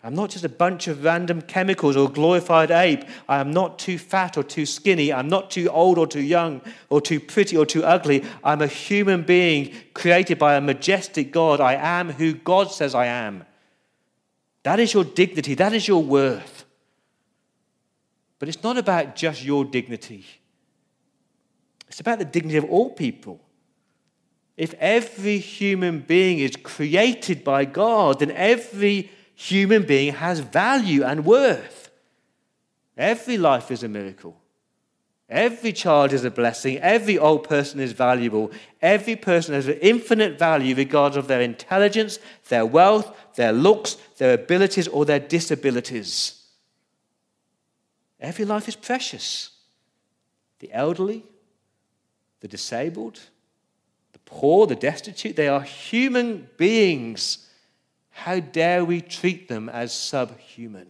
I'm 0.03 0.15
not 0.15 0.31
just 0.31 0.45
a 0.45 0.49
bunch 0.49 0.87
of 0.87 1.03
random 1.03 1.43
chemicals 1.43 1.97
or 1.97 2.09
glorified 2.09 2.71
ape. 2.71 3.05
I 3.29 3.41
am 3.41 3.51
not 3.51 3.79
too 3.79 3.99
fat 3.99 4.37
or 4.37 4.45
too 4.45 4.65
skinny. 4.65 5.13
I'm 5.13 5.27
not 5.27 5.51
too 5.51 5.69
old 5.69 5.99
or 5.99 6.07
too 6.07 6.23
young 6.23 6.61
or 6.91 7.01
too 7.01 7.19
pretty 7.19 7.57
or 7.57 7.67
too 7.67 7.85
ugly. 7.85 8.25
I'm 8.45 8.63
a 8.63 8.69
human 8.69 9.23
being 9.23 9.75
created 9.95 10.39
by 10.39 10.55
a 10.55 10.61
majestic 10.61 11.33
God. 11.33 11.61
I 11.61 11.75
am 11.75 12.11
who 12.11 12.35
God 12.35 12.71
says 12.71 12.95
I 12.95 13.07
am. 13.07 13.45
That 14.63 14.79
is 14.79 14.95
your 14.95 15.03
dignity. 15.03 15.55
That 15.55 15.73
is 15.73 15.89
your 15.89 16.03
worth. 16.03 16.56
But 18.39 18.49
it's 18.49 18.63
not 18.63 18.77
about 18.77 19.17
just 19.17 19.45
your 19.45 19.65
dignity, 19.65 20.25
it's 21.89 22.01
about 22.01 22.19
the 22.19 22.25
dignity 22.25 22.59
of 22.59 22.65
all 22.65 22.91
people. 22.91 23.41
If 24.57 24.73
every 24.75 25.39
human 25.39 26.01
being 26.01 26.39
is 26.39 26.57
created 26.57 27.45
by 27.45 27.67
God, 27.67 28.21
then 28.21 28.31
every 28.31 29.11
human 29.35 29.83
being 29.83 30.15
has 30.15 30.41
value 30.41 31.05
and 31.05 31.27
worth. 31.27 31.91
Every 32.97 33.37
life 33.37 33.71
is 33.71 33.83
a 33.83 33.89
miracle. 33.89 34.41
Every 35.29 35.73
child 35.73 36.13
is 36.13 36.25
a 36.25 36.31
blessing. 36.31 36.79
Every 36.79 37.19
old 37.19 37.49
person 37.49 37.81
is 37.81 37.93
valuable. 37.93 38.53
Every 38.81 39.17
person 39.17 39.55
has 39.55 39.67
an 39.67 39.79
infinite 39.83 40.39
value 40.39 40.75
regardless 40.75 41.19
of 41.19 41.29
their 41.29 41.41
intelligence, 41.41 42.19
their 42.49 42.65
wealth, 42.65 43.15
their 43.35 43.53
looks, 43.53 43.97
their 44.17 44.35
abilities, 44.35 44.89
or 44.89 45.05
their 45.05 45.19
disabilities. 45.19 46.46
Every 48.21 48.45
life 48.45 48.69
is 48.69 48.77
precious. 48.77 49.51
The 50.59 50.73
elderly, 50.73 51.25
the 52.41 52.49
disabled, 52.49 53.21
the 54.13 54.19
poor, 54.21 54.67
the 54.67 54.75
destitute, 54.75 55.37
they 55.37 55.49
are 55.49 55.63
human 55.63 56.49
beings 56.57 57.47
how 58.19 58.41
dare 58.41 58.83
we 58.83 59.03
treat 59.03 59.47
them 59.47 59.69
as 59.69 59.93
subhuman? 59.93 60.89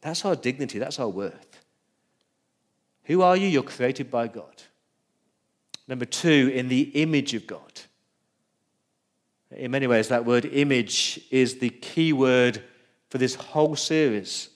That's 0.00 0.24
our 0.24 0.36
dignity, 0.36 0.78
that's 0.78 1.00
our 1.00 1.08
worth. 1.08 1.64
Who 3.06 3.22
are 3.22 3.36
you? 3.36 3.48
You're 3.48 3.64
created 3.64 4.08
by 4.08 4.28
God. 4.28 4.62
Number 5.88 6.04
two, 6.04 6.52
in 6.54 6.68
the 6.68 6.82
image 6.82 7.34
of 7.34 7.48
God. 7.48 7.80
In 9.50 9.72
many 9.72 9.88
ways, 9.88 10.06
that 10.08 10.24
word 10.24 10.44
image 10.44 11.20
is 11.32 11.58
the 11.58 11.70
key 11.70 12.12
word 12.12 12.62
for 13.10 13.18
this 13.18 13.34
whole 13.34 13.74
series. 13.74 14.50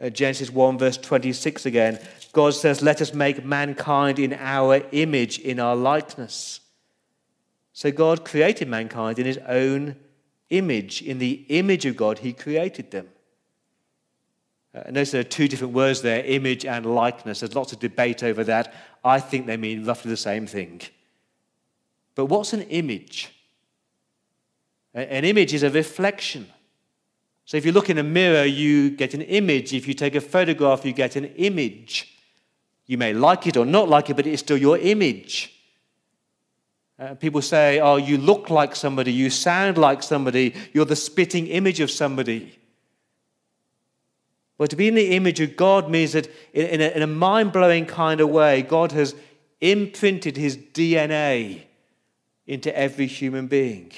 Uh, 0.00 0.10
Genesis 0.10 0.50
1, 0.50 0.78
verse 0.78 0.96
26 0.96 1.66
again. 1.66 2.00
God 2.32 2.54
says, 2.54 2.82
Let 2.82 3.00
us 3.00 3.14
make 3.14 3.44
mankind 3.44 4.18
in 4.18 4.32
our 4.32 4.82
image, 4.92 5.38
in 5.38 5.60
our 5.60 5.76
likeness. 5.76 6.60
So 7.72 7.90
God 7.90 8.24
created 8.24 8.68
mankind 8.68 9.18
in 9.18 9.26
his 9.26 9.38
own 9.48 9.96
image. 10.50 11.02
In 11.02 11.18
the 11.18 11.44
image 11.48 11.86
of 11.86 11.96
God, 11.96 12.18
he 12.18 12.32
created 12.32 12.90
them. 12.90 13.08
Uh, 14.74 14.90
notice 14.90 15.12
there 15.12 15.20
are 15.20 15.24
two 15.24 15.46
different 15.46 15.72
words 15.72 16.02
there 16.02 16.24
image 16.24 16.64
and 16.64 16.84
likeness. 16.84 17.40
There's 17.40 17.54
lots 17.54 17.72
of 17.72 17.78
debate 17.78 18.22
over 18.24 18.42
that. 18.44 18.74
I 19.04 19.20
think 19.20 19.46
they 19.46 19.56
mean 19.56 19.84
roughly 19.84 20.10
the 20.10 20.16
same 20.16 20.46
thing. 20.46 20.80
But 22.14 22.26
what's 22.26 22.52
an 22.52 22.62
image? 22.62 23.30
An 24.94 25.24
image 25.24 25.52
is 25.52 25.62
a 25.62 25.70
reflection. 25.70 26.48
So 27.46 27.56
if 27.56 27.66
you 27.66 27.72
look 27.72 27.90
in 27.90 27.98
a 27.98 28.02
mirror, 28.02 28.44
you 28.44 28.90
get 28.90 29.14
an 29.14 29.22
image. 29.22 29.74
If 29.74 29.86
you 29.86 29.94
take 29.94 30.14
a 30.14 30.20
photograph, 30.20 30.84
you 30.84 30.92
get 30.92 31.16
an 31.16 31.26
image. 31.36 32.16
You 32.86 32.98
may 32.98 33.12
like 33.12 33.46
it 33.46 33.56
or 33.56 33.64
not 33.64 33.88
like 33.88 34.10
it, 34.10 34.16
but 34.16 34.26
it's 34.26 34.42
still 34.42 34.56
your 34.56 34.78
image. 34.78 35.50
Uh, 36.98 37.14
people 37.14 37.42
say, 37.42 37.80
oh, 37.80 37.96
you 37.96 38.16
look 38.16 38.50
like 38.50 38.76
somebody, 38.76 39.12
you 39.12 39.28
sound 39.28 39.76
like 39.76 40.02
somebody, 40.02 40.54
you're 40.72 40.84
the 40.84 40.96
spitting 40.96 41.48
image 41.48 41.80
of 41.80 41.90
somebody. 41.90 42.56
But 44.56 44.70
to 44.70 44.76
be 44.76 44.86
in 44.86 44.94
the 44.94 45.16
image 45.16 45.40
of 45.40 45.56
God 45.56 45.90
means 45.90 46.12
that 46.12 46.28
in, 46.52 46.80
a, 46.80 47.02
a 47.02 47.06
mind 47.06 47.52
blowing 47.52 47.86
kind 47.86 48.20
of 48.20 48.28
way, 48.30 48.62
God 48.62 48.92
has 48.92 49.14
imprinted 49.60 50.36
his 50.36 50.56
DNA 50.56 51.62
into 52.46 52.76
every 52.76 53.06
human 53.06 53.48
being. 53.48 53.90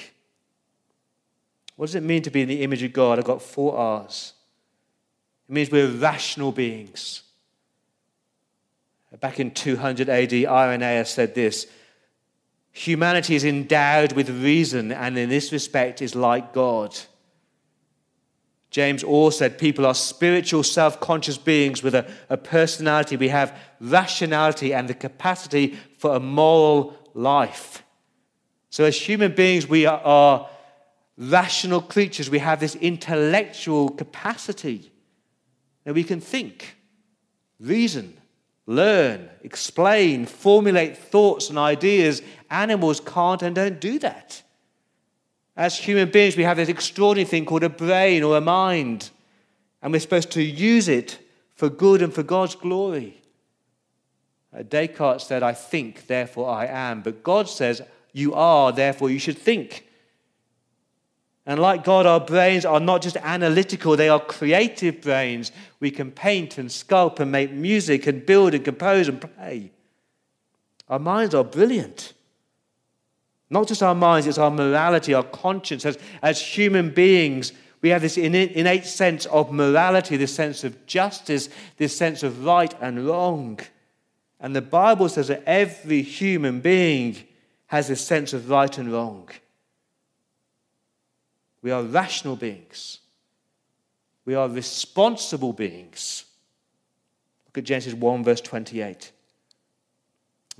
What 1.77 1.85
does 1.85 1.95
it 1.95 2.03
mean 2.03 2.23
to 2.23 2.31
be 2.31 2.41
in 2.41 2.49
the 2.49 2.63
image 2.63 2.83
of 2.83 2.91
God? 2.91 3.19
I've 3.19 3.25
got 3.25 3.41
four 3.41 3.77
R's. 3.77 4.33
It 5.47 5.53
means 5.53 5.71
we're 5.71 5.87
rational 5.87 6.51
beings. 6.51 7.21
Back 9.21 9.39
in 9.39 9.51
200 9.51 10.09
AD, 10.09 10.33
Irenaeus 10.33 11.09
said 11.09 11.33
this 11.33 11.67
Humanity 12.73 13.35
is 13.35 13.45
endowed 13.45 14.11
with 14.11 14.29
reason 14.29 14.91
and 14.91 15.17
in 15.17 15.29
this 15.29 15.51
respect 15.51 16.01
is 16.01 16.13
like 16.13 16.53
God. 16.53 16.95
James 18.69 19.03
Orr 19.03 19.31
said 19.31 19.57
people 19.57 19.85
are 19.85 19.95
spiritual, 19.95 20.61
self 20.61 20.99
conscious 20.99 21.37
beings 21.37 21.81
with 21.81 21.95
a, 21.95 22.07
a, 22.29 22.37
personality. 22.37 23.17
We 23.17 23.29
have 23.29 23.57
rationality 23.79 24.73
and 24.73 24.87
the 24.87 24.93
capacity 24.93 25.77
for 25.97 26.15
a 26.15 26.19
moral 26.19 26.95
life. 27.13 27.83
So, 28.69 28.83
as 28.83 28.99
human 28.99 29.33
beings, 29.33 29.67
we 29.67 29.85
are, 29.85 29.99
are 30.01 30.49
rational 31.17 31.81
creatures. 31.81 32.29
We 32.29 32.39
have 32.39 32.59
this 32.59 32.75
intellectual 32.75 33.89
capacity 33.89 34.91
that 35.83 35.93
we 35.93 36.03
can 36.03 36.21
think, 36.21 36.75
reason, 37.59 38.17
learn, 38.65 39.29
explain, 39.41 40.25
formulate 40.25 40.97
thoughts 40.97 41.49
and 41.49 41.57
ideas. 41.57 42.21
Animals 42.49 42.99
can't 42.99 43.41
and 43.41 43.55
don't 43.55 43.79
do 43.79 43.97
that. 43.99 44.43
As 45.55 45.77
human 45.77 46.11
beings, 46.11 46.37
we 46.37 46.43
have 46.43 46.57
this 46.57 46.69
extraordinary 46.69 47.27
thing 47.27 47.45
called 47.45 47.63
a 47.63 47.69
brain 47.69 48.21
or 48.21 48.37
a 48.37 48.41
mind, 48.41 49.09
and 49.81 49.91
we're 49.91 49.99
supposed 49.99 50.31
to 50.31 50.43
use 50.43 50.87
it 50.87 51.17
for 51.55 51.69
good 51.69 52.03
and 52.03 52.13
for 52.13 52.21
God's 52.21 52.53
glory. 52.53 53.19
Uh, 54.55 54.61
Descartes 54.61 55.25
said, 55.25 55.41
I 55.41 55.53
think, 55.53 56.05
therefore 56.05 56.49
I 56.49 56.67
am. 56.67 57.01
But 57.01 57.23
God 57.23 57.49
says, 57.49 57.81
You 58.13 58.35
are, 58.35 58.71
therefore 58.71 59.09
you 59.09 59.17
should 59.17 59.37
think. 59.37 59.86
And 61.47 61.61
like 61.61 61.85
God, 61.85 62.05
our 62.05 62.19
brains 62.19 62.65
are 62.65 62.81
not 62.81 63.01
just 63.01 63.15
analytical, 63.15 63.95
they 63.95 64.09
are 64.09 64.19
creative 64.19 65.01
brains. 65.01 65.53
We 65.79 65.91
can 65.91 66.11
paint 66.11 66.57
and 66.57 66.69
sculpt 66.69 67.21
and 67.21 67.31
make 67.31 67.51
music 67.53 68.05
and 68.05 68.25
build 68.25 68.53
and 68.53 68.65
compose 68.65 69.07
and 69.07 69.21
play. 69.21 69.71
Our 70.89 70.99
minds 70.99 71.33
are 71.33 71.45
brilliant. 71.45 72.11
Not 73.49 73.69
just 73.69 73.81
our 73.81 73.95
minds, 73.95 74.27
it's 74.27 74.37
our 74.37 74.51
morality, 74.51 75.13
our 75.13 75.23
conscience. 75.23 75.85
As, 75.85 75.97
as 76.21 76.41
human 76.41 76.89
beings, 76.89 77.53
we 77.81 77.89
have 77.89 78.01
this 78.01 78.17
innate 78.17 78.85
sense 78.85 79.25
of 79.27 79.49
morality, 79.49 80.17
this 80.17 80.35
sense 80.35 80.65
of 80.65 80.85
justice, 80.85 81.47
this 81.77 81.95
sense 81.95 82.23
of 82.23 82.43
right 82.43 82.73
and 82.81 83.07
wrong. 83.07 83.61
And 84.41 84.53
the 84.53 84.61
Bible 84.61 85.07
says 85.07 85.29
that 85.29 85.43
every 85.45 86.01
human 86.01 86.59
being 86.59 87.15
has 87.67 87.87
this 87.87 88.05
sense 88.05 88.33
of 88.33 88.49
right 88.49 88.77
and 88.77 88.91
wrong. 88.91 89.29
We 91.67 91.71
are 91.71 91.83
rational 91.83 92.37
beings. 92.37 92.99
We 94.23 94.35
are 94.35 94.47
responsible 94.47 95.51
beings. 95.51 96.23
Look 97.45 97.57
at 97.57 97.65
Genesis 97.65 97.93
1, 97.93 98.23
verse 98.23 98.39
28. 98.39 99.11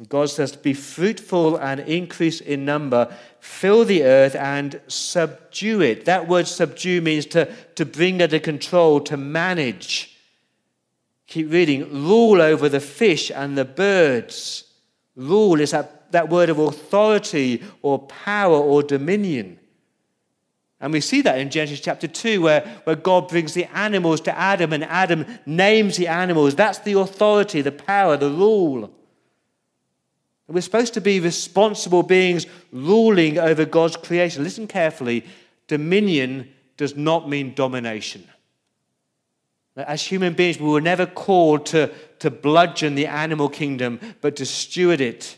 God 0.10 0.30
says, 0.30 0.58
Be 0.58 0.74
fruitful 0.74 1.56
and 1.56 1.80
increase 1.80 2.42
in 2.42 2.66
number, 2.66 3.16
fill 3.40 3.86
the 3.86 4.04
earth 4.04 4.36
and 4.36 4.82
subdue 4.90 5.80
it. 5.80 6.04
That 6.04 6.28
word 6.28 6.46
subdue 6.46 7.00
means 7.00 7.26
to, 7.28 7.56
to 7.76 7.86
bring 7.86 8.22
under 8.22 8.40
control, 8.40 9.00
to 9.00 9.16
manage. 9.16 10.14
Keep 11.28 11.54
reading. 11.54 12.06
Rule 12.06 12.42
over 12.42 12.68
the 12.68 12.82
fish 12.82 13.32
and 13.32 13.58
the 13.58 13.64
birds. 13.64 14.66
Rule 15.16 15.62
is 15.62 15.72
that, 15.72 16.12
that 16.12 16.28
word 16.28 16.50
of 16.50 16.60
authority 16.60 17.64
or 17.82 17.98
power 18.08 18.58
or 18.58 18.84
dominion. 18.84 19.58
And 20.80 20.94
we 20.94 21.02
see 21.02 21.22
that 21.22 21.40
in 21.40 21.50
Genesis 21.50 21.80
chapter 21.80 22.08
2, 22.08 22.42
where, 22.42 22.62
where 22.84 22.96
God 22.96 23.28
brings 23.30 23.54
the 23.54 23.66
animals 23.76 24.22
to 24.22 24.38
Adam 24.38 24.74
and 24.74 24.84
Adam 24.84 25.26
names 25.46 25.98
the 25.98 26.08
animals. 26.08 26.56
That's 26.56 26.80
the 26.80 27.00
authority, 27.00 27.62
the 27.62 27.72
power, 27.72 28.16
the 28.16 28.30
rule. 28.30 28.84
And 28.84 30.56
we're 30.56 30.62
supposed 30.62 30.94
to 30.94 31.02
be 31.02 31.20
responsible 31.20 32.04
beings 32.04 32.46
ruling 32.72 33.40
over 33.40 33.66
God's 33.66 33.98
creation. 33.98 34.44
Listen 34.44 34.68
carefully 34.68 35.26
dominion 35.68 36.50
does 36.78 36.96
not 36.96 37.28
mean 37.28 37.54
domination. 37.54 38.26
As 39.76 40.02
human 40.02 40.34
beings, 40.34 40.60
we 40.60 40.70
were 40.70 40.82
never 40.82 41.06
called 41.06 41.66
to, 41.68 41.92
to 42.20 42.32
bludgeon 42.32 42.96
the 42.96 43.08
animal 43.08 43.50
kingdom, 43.50 44.00
but 44.22 44.36
to 44.38 44.46
steward 44.46 45.02
it 45.02 45.38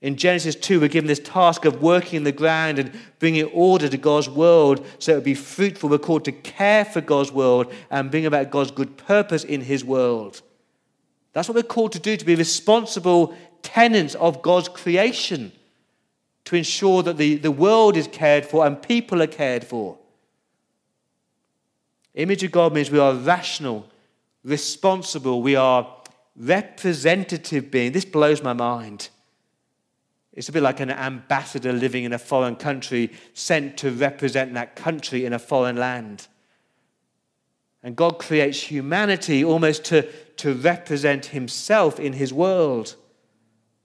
in 0.00 0.16
Genesis 0.16 0.54
2, 0.54 0.80
we're 0.80 0.88
given 0.88 1.08
this 1.08 1.18
task 1.18 1.64
of 1.64 1.82
working 1.82 2.18
in 2.18 2.24
the 2.24 2.30
ground 2.30 2.78
and 2.78 2.92
bringing 3.18 3.46
order 3.46 3.88
to 3.88 3.96
God's 3.96 4.28
world 4.28 4.86
so 5.00 5.12
it 5.12 5.14
would 5.16 5.24
be 5.24 5.34
fruitful. 5.34 5.88
We're 5.88 5.98
called 5.98 6.24
to 6.26 6.32
care 6.32 6.84
for 6.84 7.00
God's 7.00 7.32
world 7.32 7.72
and 7.90 8.10
bring 8.10 8.24
about 8.24 8.50
God's 8.50 8.70
good 8.70 8.96
purpose 8.96 9.42
in 9.42 9.60
His 9.60 9.84
world. 9.84 10.40
That's 11.32 11.48
what 11.48 11.56
we're 11.56 11.62
called 11.62 11.92
to 11.92 11.98
do, 11.98 12.16
to 12.16 12.24
be 12.24 12.36
responsible 12.36 13.36
tenants 13.62 14.14
of 14.14 14.40
God's 14.40 14.68
creation, 14.68 15.50
to 16.44 16.54
ensure 16.54 17.02
that 17.02 17.16
the, 17.16 17.34
the 17.34 17.50
world 17.50 17.96
is 17.96 18.06
cared 18.06 18.46
for 18.46 18.64
and 18.64 18.80
people 18.80 19.20
are 19.20 19.26
cared 19.26 19.64
for. 19.64 19.98
Image 22.14 22.44
of 22.44 22.52
God 22.52 22.72
means 22.72 22.90
we 22.90 23.00
are 23.00 23.14
rational, 23.14 23.88
responsible, 24.44 25.42
we 25.42 25.56
are 25.56 25.92
representative 26.36 27.70
beings. 27.70 27.94
This 27.94 28.04
blows 28.04 28.44
my 28.44 28.52
mind. 28.52 29.08
It's 30.38 30.48
a 30.48 30.52
bit 30.52 30.62
like 30.62 30.78
an 30.78 30.92
ambassador 30.92 31.72
living 31.72 32.04
in 32.04 32.12
a 32.12 32.18
foreign 32.18 32.54
country 32.54 33.10
sent 33.34 33.76
to 33.78 33.90
represent 33.90 34.54
that 34.54 34.76
country 34.76 35.24
in 35.24 35.32
a 35.32 35.38
foreign 35.40 35.76
land. 35.76 36.28
And 37.82 37.96
God 37.96 38.20
creates 38.20 38.62
humanity 38.62 39.44
almost 39.44 39.84
to, 39.86 40.02
to 40.36 40.54
represent 40.54 41.26
himself 41.26 41.98
in 41.98 42.12
his 42.12 42.32
world. 42.32 42.94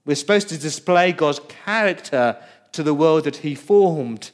We're 0.04 0.14
supposed 0.14 0.48
to 0.50 0.56
display 0.56 1.10
God's 1.10 1.40
character 1.48 2.36
to 2.70 2.84
the 2.84 2.94
world 2.94 3.24
that 3.24 3.38
he 3.38 3.56
formed. 3.56 4.30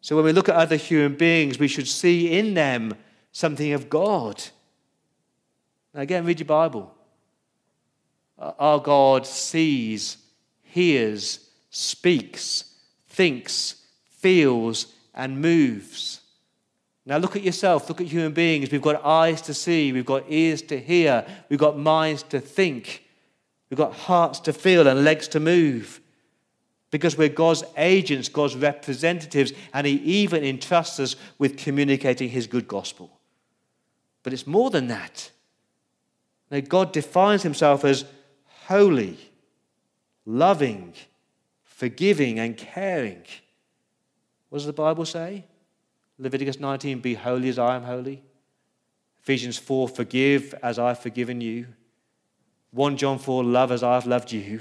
So 0.00 0.14
when 0.14 0.24
we 0.24 0.32
look 0.32 0.48
at 0.48 0.54
other 0.54 0.76
human 0.76 1.16
beings, 1.16 1.58
we 1.58 1.66
should 1.66 1.88
see 1.88 2.38
in 2.38 2.54
them 2.54 2.94
something 3.32 3.72
of 3.72 3.90
God. 3.90 4.40
Now, 5.92 6.02
again, 6.02 6.24
read 6.24 6.38
your 6.38 6.46
Bible. 6.46 6.94
Our 8.38 8.78
God 8.78 9.26
sees 9.26 10.18
hears, 10.72 11.50
speaks, 11.68 12.64
thinks, 13.06 13.76
feels, 14.08 14.86
and 15.14 15.40
moves. 15.40 16.20
Now 17.04 17.18
look 17.18 17.36
at 17.36 17.42
yourself, 17.42 17.88
look 17.90 18.00
at 18.00 18.06
human 18.06 18.32
beings. 18.32 18.70
We've 18.70 18.80
got 18.80 19.04
eyes 19.04 19.42
to 19.42 19.54
see, 19.54 19.92
we've 19.92 20.06
got 20.06 20.24
ears 20.28 20.62
to 20.62 20.80
hear, 20.80 21.26
we've 21.50 21.58
got 21.58 21.76
minds 21.76 22.22
to 22.24 22.40
think, 22.40 23.04
we've 23.68 23.76
got 23.76 23.92
hearts 23.92 24.40
to 24.40 24.52
feel, 24.54 24.86
and 24.88 25.04
legs 25.04 25.28
to 25.28 25.40
move. 25.40 26.00
Because 26.90 27.18
we're 27.18 27.28
God's 27.28 27.64
agents, 27.76 28.30
God's 28.30 28.56
representatives, 28.56 29.52
and 29.74 29.86
He 29.86 29.94
even 29.94 30.42
entrusts 30.42 31.00
us 31.00 31.16
with 31.38 31.58
communicating 31.58 32.30
His 32.30 32.46
good 32.46 32.66
gospel. 32.66 33.18
But 34.22 34.32
it's 34.32 34.46
more 34.46 34.70
than 34.70 34.86
that. 34.86 35.30
Now, 36.50 36.60
God 36.60 36.92
defines 36.92 37.42
Himself 37.42 37.84
as 37.84 38.06
holy 38.66 39.18
loving, 40.26 40.94
forgiving, 41.64 42.38
and 42.38 42.56
caring. 42.56 43.22
What 44.48 44.58
does 44.58 44.66
the 44.66 44.72
Bible 44.72 45.04
say? 45.04 45.44
Leviticus 46.18 46.60
19, 46.60 47.00
be 47.00 47.14
holy 47.14 47.48
as 47.48 47.58
I 47.58 47.76
am 47.76 47.82
holy. 47.82 48.22
Ephesians 49.22 49.58
4, 49.58 49.88
forgive 49.88 50.54
as 50.62 50.78
I've 50.78 50.98
forgiven 50.98 51.40
you. 51.40 51.66
1 52.72 52.96
John 52.96 53.18
4, 53.18 53.44
love 53.44 53.70
as 53.72 53.82
I've 53.82 54.06
loved 54.06 54.32
you. 54.32 54.60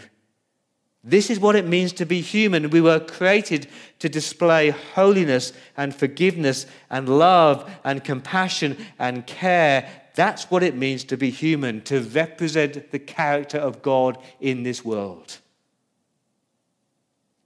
This 1.03 1.31
is 1.31 1.39
what 1.39 1.55
it 1.55 1.67
means 1.67 1.93
to 1.93 2.05
be 2.05 2.21
human. 2.21 2.69
We 2.69 2.81
were 2.81 2.99
created 2.99 3.67
to 3.99 4.07
display 4.07 4.69
holiness 4.69 5.51
and 5.75 5.95
forgiveness 5.95 6.67
and 6.91 7.09
love 7.09 7.69
and 7.83 8.03
compassion 8.03 8.77
and 8.99 9.25
care. 9.25 9.89
That's 10.13 10.51
what 10.51 10.61
it 10.61 10.75
means 10.75 11.03
to 11.05 11.17
be 11.17 11.31
human, 11.31 11.81
to 11.81 12.01
represent 12.01 12.91
the 12.91 12.99
character 12.99 13.57
of 13.57 13.81
God 13.81 14.19
in 14.39 14.61
this 14.61 14.85
world. 14.85 15.39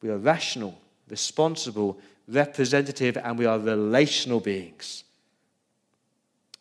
We 0.05 0.11
are 0.11 0.17
rational, 0.17 0.77
responsible, 1.09 1.97
representative, 2.27 3.17
and 3.17 3.39
we 3.39 3.47
are 3.47 3.57
relational 3.57 4.39
beings. 4.39 5.03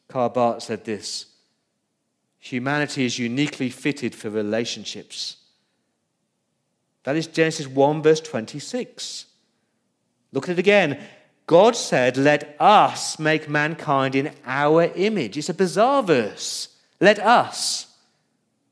Karl 0.09 0.31
Barth 0.31 0.63
said 0.63 0.87
this 0.87 1.27
Humanity 2.39 3.05
is 3.05 3.19
uniquely 3.19 3.69
fitted 3.69 4.15
for 4.15 4.31
relationships. 4.31 5.37
That 7.03 7.17
is 7.17 7.27
Genesis 7.27 7.67
1, 7.67 8.03
verse 8.03 8.21
26. 8.21 9.27
Look 10.33 10.45
at 10.45 10.53
it 10.53 10.59
again. 10.59 11.05
God 11.47 11.77
said, 11.77 12.17
Let 12.17 12.57
us 12.59 13.19
make 13.19 13.47
mankind 13.47 14.15
in 14.15 14.31
our 14.47 14.85
image. 14.85 15.37
It's 15.37 15.51
a 15.51 15.55
bizarre 15.55 16.03
verse. 16.03 16.69
Let 16.99 17.19
us. 17.19 17.95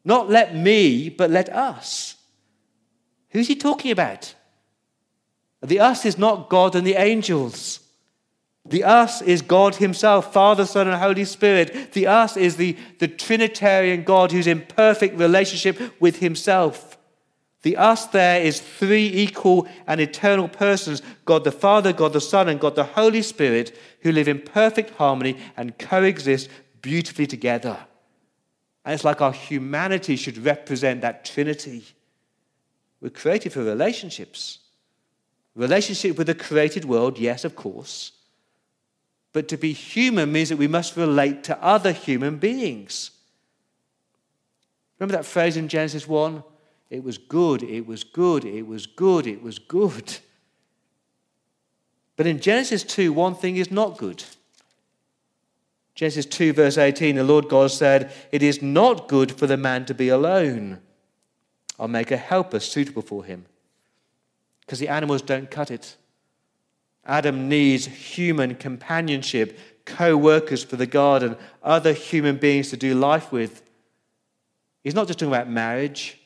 Not 0.03 0.31
let 0.31 0.57
me, 0.57 1.11
but 1.11 1.29
let 1.29 1.51
us. 1.51 2.15
Who's 3.33 3.49
he 3.49 3.55
talking 3.55 3.91
about? 3.91 4.35
The 5.63 5.81
us 5.81 6.05
is 6.05 6.19
not 6.19 6.49
God 6.49 6.75
and 6.75 6.87
the 6.87 6.95
angels. 6.97 7.81
The 8.65 8.85
us 8.85 9.23
is 9.23 9.43
God 9.43 9.77
Himself, 9.77 10.33
Father, 10.33 10.67
Son, 10.67 10.89
and 10.89 11.01
Holy 11.01 11.25
Spirit. 11.25 11.93
The 11.93 12.07
us 12.07 12.37
is 12.37 12.57
the, 12.57 12.77
the 12.99 13.09
Trinitarian 13.09 14.05
God 14.05 14.33
who's 14.33 14.47
in 14.47 14.63
perfect 14.63 15.17
relationship 15.19 16.01
with 16.01 16.19
Himself. 16.19 16.99
The 17.63 17.77
us 17.77 18.07
there 18.07 18.43
is 18.43 18.61
three 18.61 19.07
equal 19.07 19.69
and 19.87 20.01
eternal 20.01 20.49
persons 20.49 21.01
God 21.25 21.45
the 21.45 21.53
Father, 21.53 21.93
God 21.93 22.13
the 22.13 22.21
Son, 22.21 22.49
and 22.49 22.61
God 22.61 22.75
the 22.75 22.85
Holy 22.85 23.23
Spirit 23.23 23.77
who 24.01 24.11
live 24.11 24.27
in 24.27 24.41
perfect 24.41 24.91
harmony 24.97 25.39
and 25.57 25.79
coexist 25.79 26.49
beautifully 26.83 27.27
together. 27.27 27.79
And 28.85 28.95
it's 28.95 29.05
like 29.05 29.21
our 29.21 29.33
humanity 29.33 30.17
should 30.17 30.39
represent 30.39 31.03
that 31.03 31.25
Trinity. 31.25 31.85
We're 33.01 33.11
created 33.11 33.53
for 33.53 33.63
relationships. 33.63 34.59
Relationship 35.55 36.17
with 36.17 36.27
the 36.27 36.35
created 36.35 36.85
world, 36.85 37.19
yes, 37.19 37.45
of 37.45 37.55
course. 37.55 38.13
But 39.33 39.49
to 39.49 39.57
be 39.57 39.73
human 39.73 40.33
means 40.33 40.49
that 40.49 40.59
we 40.59 40.69
must 40.69 40.97
relate 40.97 41.45
to 41.45 41.63
other 41.63 41.93
human 41.93 42.39
beings. 42.39 43.11
Remember 44.99 45.17
that 45.17 45.27
phrase 45.27 45.57
in 45.57 45.69
Genesis 45.69 46.07
1? 46.07 46.43
It 46.91 47.03
was 47.03 47.19
good, 47.19 47.63
it 47.63 47.87
was 47.87 48.05
good, 48.05 48.45
it 48.45 48.67
was 48.67 48.87
good, 48.87 49.27
it 49.27 49.43
was 49.43 49.59
good. 49.59 50.19
But 52.17 52.27
in 52.27 52.41
Genesis 52.41 52.85
2, 52.85 53.13
one 53.13 53.35
thing 53.35 53.57
is 53.57 53.71
not 53.71 53.99
good. 53.99 54.23
Genesis 55.95 56.27
2, 56.27 56.53
verse 56.53 56.79
18, 56.79 57.17
the 57.17 57.25
Lord 57.25 57.49
God 57.49 57.71
said, 57.71 58.13
It 58.31 58.43
is 58.43 58.63
not 58.63 59.09
good 59.09 59.33
for 59.33 59.47
the 59.47 59.57
man 59.57 59.85
to 59.87 59.95
be 59.95 60.09
alone. 60.09 60.81
I'll 61.79 61.89
make 61.89 62.11
a 62.11 62.17
helper 62.17 62.61
suitable 62.61 63.03
for 63.03 63.25
him. 63.25 63.47
Because 64.73 64.81
the 64.81 64.89
animals 64.89 65.21
don't 65.21 65.51
cut 65.51 65.71
it. 65.71 65.99
Adam 67.05 67.47
needs 67.47 67.85
human 67.85 68.55
companionship, 68.55 69.59
co 69.85 70.17
workers 70.17 70.65
for 70.65 70.77
the 70.77 70.87
garden, 70.87 71.37
other 71.63 71.93
human 71.93 72.39
beings 72.39 72.71
to 72.71 72.79
do 72.79 72.95
life 72.95 73.31
with. 73.31 73.63
He's 74.83 74.95
not 74.95 75.09
just 75.09 75.19
talking 75.19 75.31
about 75.31 75.51
marriage, 75.51 76.19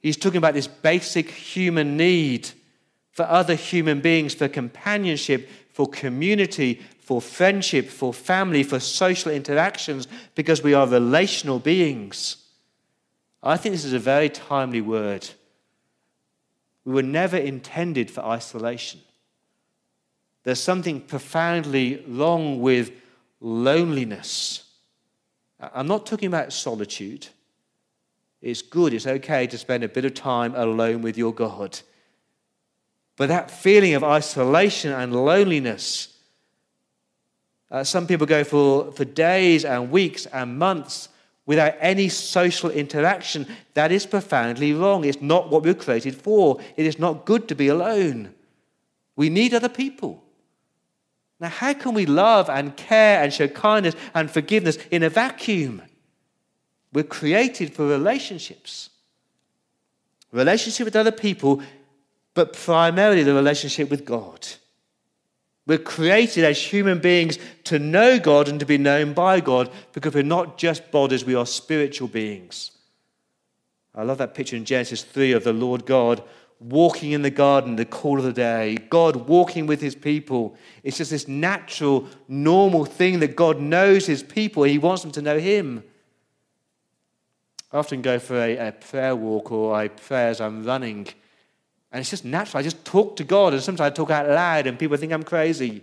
he's 0.00 0.18
talking 0.18 0.36
about 0.36 0.52
this 0.52 0.66
basic 0.66 1.30
human 1.30 1.96
need 1.96 2.50
for 3.12 3.22
other 3.22 3.54
human 3.54 4.02
beings, 4.02 4.34
for 4.34 4.48
companionship, 4.48 5.48
for 5.72 5.86
community, 5.86 6.82
for 7.00 7.22
friendship, 7.22 7.88
for 7.88 8.12
family, 8.12 8.64
for 8.64 8.78
social 8.78 9.32
interactions, 9.32 10.08
because 10.34 10.62
we 10.62 10.74
are 10.74 10.86
relational 10.86 11.58
beings. 11.58 12.36
I 13.42 13.56
think 13.56 13.72
this 13.74 13.86
is 13.86 13.94
a 13.94 13.98
very 13.98 14.28
timely 14.28 14.82
word. 14.82 15.30
We 16.86 16.92
were 16.92 17.02
never 17.02 17.36
intended 17.36 18.12
for 18.12 18.24
isolation. 18.24 19.00
There's 20.44 20.60
something 20.60 21.00
profoundly 21.00 22.04
wrong 22.06 22.60
with 22.60 22.92
loneliness. 23.40 24.62
I'm 25.58 25.88
not 25.88 26.06
talking 26.06 26.28
about 26.28 26.52
solitude. 26.52 27.26
It's 28.40 28.62
good, 28.62 28.94
it's 28.94 29.08
okay 29.08 29.48
to 29.48 29.58
spend 29.58 29.82
a 29.82 29.88
bit 29.88 30.04
of 30.04 30.14
time 30.14 30.54
alone 30.54 31.02
with 31.02 31.18
your 31.18 31.34
God. 31.34 31.80
But 33.16 33.30
that 33.30 33.50
feeling 33.50 33.94
of 33.94 34.04
isolation 34.04 34.92
and 34.92 35.12
loneliness, 35.12 36.16
uh, 37.68 37.82
some 37.82 38.06
people 38.06 38.28
go 38.28 38.44
for, 38.44 38.92
for 38.92 39.04
days 39.04 39.64
and 39.64 39.90
weeks 39.90 40.26
and 40.26 40.56
months 40.56 41.08
without 41.46 41.74
any 41.80 42.08
social 42.08 42.70
interaction. 42.70 43.46
That 43.74 43.92
is 43.92 44.04
profoundly 44.04 44.72
wrong. 44.74 45.04
It's 45.04 45.22
not 45.22 45.50
what 45.50 45.62
we 45.62 45.70
we're 45.70 45.78
created 45.78 46.16
for. 46.16 46.60
It 46.76 46.84
is 46.84 46.98
not 46.98 47.24
good 47.24 47.48
to 47.48 47.54
be 47.54 47.68
alone. 47.68 48.34
We 49.14 49.30
need 49.30 49.54
other 49.54 49.68
people. 49.68 50.22
Now, 51.38 51.48
how 51.48 51.74
can 51.74 51.94
we 51.94 52.06
love 52.06 52.50
and 52.50 52.76
care 52.76 53.22
and 53.22 53.32
show 53.32 53.46
kindness 53.46 53.94
and 54.14 54.30
forgiveness 54.30 54.78
in 54.90 55.02
a 55.02 55.08
vacuum? 55.08 55.82
We're 56.92 57.04
created 57.04 57.74
for 57.74 57.86
relationships. 57.86 58.90
Relationship 60.32 60.86
with 60.86 60.96
other 60.96 61.12
people, 61.12 61.62
but 62.34 62.52
primarily 62.52 63.22
the 63.22 63.34
relationship 63.34 63.90
with 63.90 64.04
God. 64.04 64.46
We're 65.66 65.78
created 65.78 66.44
as 66.44 66.60
human 66.60 67.00
beings 67.00 67.38
to 67.64 67.78
know 67.78 68.20
God 68.20 68.48
and 68.48 68.60
to 68.60 68.66
be 68.66 68.78
known 68.78 69.14
by 69.14 69.40
God 69.40 69.70
because 69.92 70.14
we're 70.14 70.22
not 70.22 70.58
just 70.58 70.90
bodies, 70.92 71.24
we 71.24 71.34
are 71.34 71.46
spiritual 71.46 72.08
beings. 72.08 72.70
I 73.94 74.04
love 74.04 74.18
that 74.18 74.34
picture 74.34 74.56
in 74.56 74.64
Genesis 74.64 75.02
3 75.02 75.32
of 75.32 75.42
the 75.42 75.52
Lord 75.52 75.86
God 75.86 76.22
walking 76.60 77.12
in 77.12 77.22
the 77.22 77.30
garden, 77.30 77.76
the 77.76 77.84
cool 77.84 78.18
of 78.18 78.24
the 78.24 78.32
day, 78.32 78.76
God 78.88 79.28
walking 79.28 79.66
with 79.66 79.80
his 79.80 79.94
people. 79.94 80.56
It's 80.82 80.98
just 80.98 81.10
this 81.10 81.28
natural, 81.28 82.06
normal 82.28 82.84
thing 82.84 83.18
that 83.20 83.36
God 83.36 83.60
knows 83.60 84.06
his 84.06 84.22
people. 84.22 84.62
He 84.62 84.78
wants 84.78 85.02
them 85.02 85.12
to 85.12 85.22
know 85.22 85.38
him. 85.38 85.84
I 87.72 87.78
often 87.78 88.00
go 88.00 88.18
for 88.18 88.36
a, 88.36 88.68
a 88.68 88.72
prayer 88.72 89.14
walk 89.14 89.52
or 89.52 89.74
I 89.74 89.88
pray 89.88 90.28
as 90.28 90.40
I'm 90.40 90.64
running. 90.64 91.08
And 91.96 92.02
it's 92.02 92.10
just 92.10 92.26
natural. 92.26 92.60
I 92.60 92.62
just 92.62 92.84
talk 92.84 93.16
to 93.16 93.24
God, 93.24 93.54
and 93.54 93.62
sometimes 93.62 93.90
I 93.90 93.94
talk 93.94 94.10
out 94.10 94.28
loud, 94.28 94.66
and 94.66 94.78
people 94.78 94.98
think 94.98 95.14
I'm 95.14 95.22
crazy. 95.22 95.82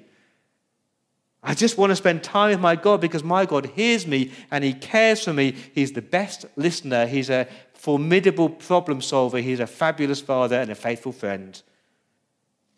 I 1.42 1.56
just 1.56 1.76
want 1.76 1.90
to 1.90 1.96
spend 1.96 2.22
time 2.22 2.52
with 2.52 2.60
my 2.60 2.76
God 2.76 3.02
because 3.02 3.24
my 3.24 3.48
God 3.48 3.66
hears 3.66 4.06
me 4.06 4.32
and 4.52 4.64
He 4.64 4.76
cares 4.76 5.24
for 5.24 5.34
me. 5.34 5.56
He's 5.74 5.94
the 5.94 6.04
best 6.04 6.46
listener. 6.56 7.08
He's 7.08 7.32
a 7.32 7.48
formidable 7.74 8.48
problem 8.48 9.02
solver. 9.02 9.40
He's 9.40 9.60
a 9.60 9.66
fabulous 9.66 10.22
father 10.22 10.58
and 10.58 10.70
a 10.70 10.76
faithful 10.76 11.14
friend. 11.14 11.60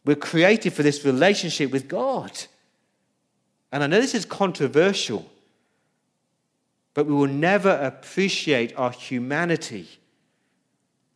We're 0.06 0.15
created 0.15 0.71
for 0.71 0.84
this 0.84 1.04
relationship 1.04 1.71
with 1.71 1.89
God. 1.89 2.32
And 3.69 3.84
I 3.84 3.88
know 3.88 4.00
this 4.00 4.15
is 4.15 4.24
controversial, 4.24 5.30
but 6.93 7.06
we 7.06 7.13
will 7.13 7.28
never 7.28 7.71
appreciate 7.71 8.74
our 8.78 8.91
humanity 8.91 9.89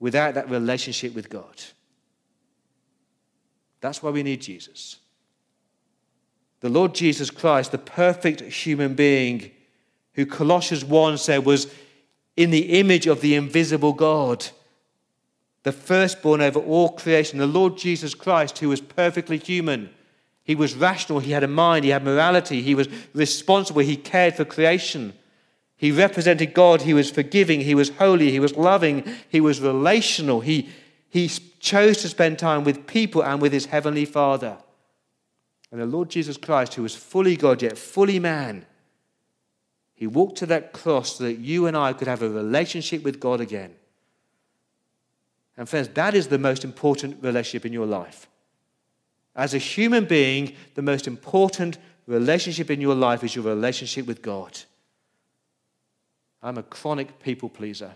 without 0.02 0.34
that 0.34 0.50
relationship 0.50 1.16
with 1.16 1.30
God. 1.30 1.64
That's 3.82 4.04
why 4.04 4.10
we 4.10 4.24
need 4.24 4.42
Jesus. 4.42 4.98
The 6.62 6.70
Lord 6.70 6.94
Jesus 6.94 7.32
Christ, 7.32 7.72
the 7.72 7.78
perfect 7.78 8.42
human 8.42 8.94
being, 8.94 9.52
who 10.14 10.26
Colossians 10.26 10.84
1 10.84 11.18
said 11.18 11.46
was 11.46 11.74
in 12.36 12.52
the 12.52 12.80
image 12.80 13.08
of 13.08 13.22
the 13.22 13.36
invisible 13.36 13.94
God, 13.94 14.48
the 15.64 15.72
firstborn 15.72 16.42
over 16.42 16.60
all 16.60 16.90
creation, 16.90 17.40
the 17.40 17.48
Lord 17.48 17.78
Jesus 17.78 18.14
Christ, 18.14 18.60
who 18.60 18.70
was 18.70 18.82
perfectly 18.82 19.38
human. 19.38 19.90
He 20.44 20.56
was 20.56 20.74
rational, 20.74 21.20
he 21.20 21.32
had 21.32 21.44
a 21.44 21.48
mind, 21.48 21.86
he 21.86 21.92
had 21.92 22.04
morality, 22.04 22.62
he 22.62 22.76
was 22.76 22.90
responsible, 23.14 23.82
he 23.82 23.96
cared 23.96 24.36
for 24.36 24.46
creation. 24.46 25.14
He 25.78 25.92
represented 25.92 26.54
God, 26.54 26.82
he 26.82 26.94
was 26.94 27.10
forgiving, 27.10 27.62
he 27.62 27.76
was 27.76 27.90
holy, 27.92 28.32
he 28.32 28.40
was 28.40 28.58
loving, 28.58 29.04
he 29.30 29.40
was 29.40 29.62
relational. 29.62 30.42
He, 30.42 30.70
he 31.10 31.30
chose 31.60 31.98
to 31.98 32.10
spend 32.10 32.40
time 32.40 32.64
with 32.64 32.88
people 32.88 33.22
and 33.24 33.42
with 33.42 33.54
his 33.54 33.68
heavenly 33.68 34.06
Father. 34.06 34.58
And 35.72 35.80
the 35.80 35.86
Lord 35.86 36.10
Jesus 36.10 36.38
Christ, 36.38 36.74
who 36.74 36.84
was 36.84 36.96
fully 36.96 37.36
God 37.36 37.62
yet 37.62 37.78
fully 37.78 38.20
man, 38.20 38.66
he 39.94 40.08
walked 40.08 40.38
to 40.38 40.46
that 40.48 40.72
cross 40.72 41.18
so 41.18 41.26
that 41.26 41.40
you 41.40 41.68
and 41.68 41.76
I 41.76 41.94
could 41.94 42.08
have 42.08 42.22
a 42.22 42.30
relationship 42.30 43.04
with 43.04 43.20
God 43.20 43.42
again. 43.42 43.76
And, 45.58 45.68
friends, 45.68 45.90
that 45.90 46.16
is 46.16 46.30
the 46.30 46.38
most 46.38 46.64
important 46.64 47.22
relationship 47.22 47.66
in 47.66 47.74
your 47.74 47.86
life. 47.86 48.28
As 49.36 49.54
a 49.54 49.58
human 49.58 50.06
being, 50.06 50.56
the 50.76 50.82
most 50.82 51.06
important 51.06 51.78
relationship 52.08 52.72
in 52.72 52.80
your 52.80 52.96
life 52.96 53.24
is 53.24 53.36
your 53.36 53.44
relationship 53.44 54.08
with 54.08 54.22
God. 54.22 54.58
I'm 56.42 56.58
a 56.58 56.64
chronic 56.64 57.22
people 57.22 57.50
pleaser. 57.50 57.96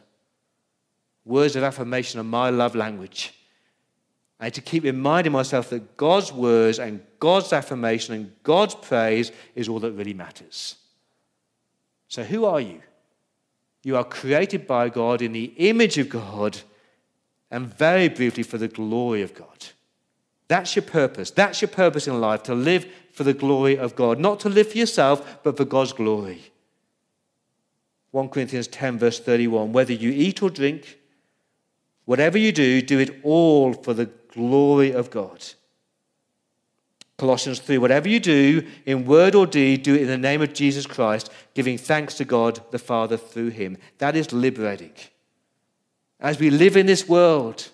Words 1.26 1.56
of 1.56 1.64
affirmation 1.64 2.20
are 2.20 2.24
my 2.24 2.50
love 2.50 2.76
language. 2.76 3.34
I 4.44 4.50
to 4.50 4.60
keep 4.60 4.84
reminding 4.84 5.32
myself 5.32 5.70
that 5.70 5.96
God's 5.96 6.34
words 6.34 6.78
and 6.78 7.00
God's 7.20 7.54
affirmation 7.54 8.14
and 8.14 8.34
God's 8.44 8.76
praise 8.76 9.32
is 9.56 9.70
all 9.70 9.80
that 9.80 9.94
really 9.94 10.14
matters. 10.14 10.76
So, 12.10 12.24
who 12.24 12.44
are 12.44 12.60
you? 12.60 12.82
You 13.84 13.96
are 13.96 14.04
created 14.04 14.68
by 14.68 14.90
God 14.90 15.22
in 15.22 15.32
the 15.32 15.54
image 15.56 15.98
of 15.98 16.10
God 16.10 16.60
and 17.52 17.74
very 17.74 18.10
briefly 18.10 18.44
for 18.44 18.58
the 18.58 18.68
glory 18.68 19.22
of 19.22 19.34
God. 19.34 19.68
That's 20.50 20.76
your 20.76 20.84
purpose. 20.84 21.32
That's 21.32 21.62
your 21.62 21.70
purpose 21.70 22.10
in 22.10 22.20
life 22.20 22.44
to 22.44 22.54
live 22.54 22.86
for 23.14 23.24
the 23.24 23.34
glory 23.34 23.78
of 23.78 23.96
God. 23.96 24.20
Not 24.20 24.42
to 24.42 24.50
live 24.50 24.74
for 24.74 24.78
yourself, 24.78 25.42
but 25.44 25.56
for 25.56 25.64
God's 25.64 25.94
glory. 25.94 26.42
1 28.12 28.28
Corinthians 28.28 28.68
10, 28.68 29.00
verse 29.00 29.22
31 29.22 29.72
whether 29.72 29.94
you 29.94 30.12
eat 30.12 30.44
or 30.44 30.50
drink, 30.50 31.00
whatever 32.04 32.38
you 32.38 32.52
do, 32.52 32.82
do 32.82 33.00
it 33.00 33.22
all 33.24 33.72
for 33.72 33.94
the 33.94 34.12
glory 34.34 34.92
of 34.92 35.10
God. 35.10 35.46
Colossians 37.18 37.60
3 37.60 37.78
Whatever 37.78 38.10
you 38.10 38.20
do, 38.20 38.68
in 38.86 39.06
word 39.06 39.36
or 39.36 39.46
deed, 39.46 39.84
do 39.84 39.96
it 39.96 40.02
in 40.02 40.08
the 40.08 40.18
name 40.18 40.42
of 40.42 40.54
Jesus 40.54 40.86
Christ, 40.86 41.32
giving 41.54 41.78
thanks 41.78 42.16
to 42.16 42.26
God 42.26 42.62
the 42.72 42.80
Father 42.80 43.18
through 43.18 43.50
him. 43.50 43.78
That 44.00 44.16
is 44.16 44.34
liberating. 44.34 44.94
As 46.20 46.40
we 46.40 46.50
live 46.50 46.78
in 46.78 46.86
this 46.86 47.08
world, 47.08 47.70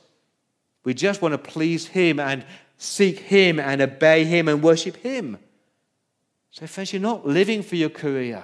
we 0.84 0.94
just 0.94 1.22
want 1.22 1.34
to 1.34 1.38
please 1.38 1.88
him 1.88 2.20
and 2.20 2.46
seek 2.78 3.20
him 3.20 3.60
and 3.60 3.82
obey 3.82 4.26
him 4.26 4.48
and 4.48 4.64
worship 4.64 4.98
him. 4.98 5.38
So, 6.52 6.66
friends, 6.68 6.94
you're 6.94 7.02
not 7.02 7.28
living 7.28 7.62
for 7.62 7.76
your 7.76 7.90
career 7.90 8.44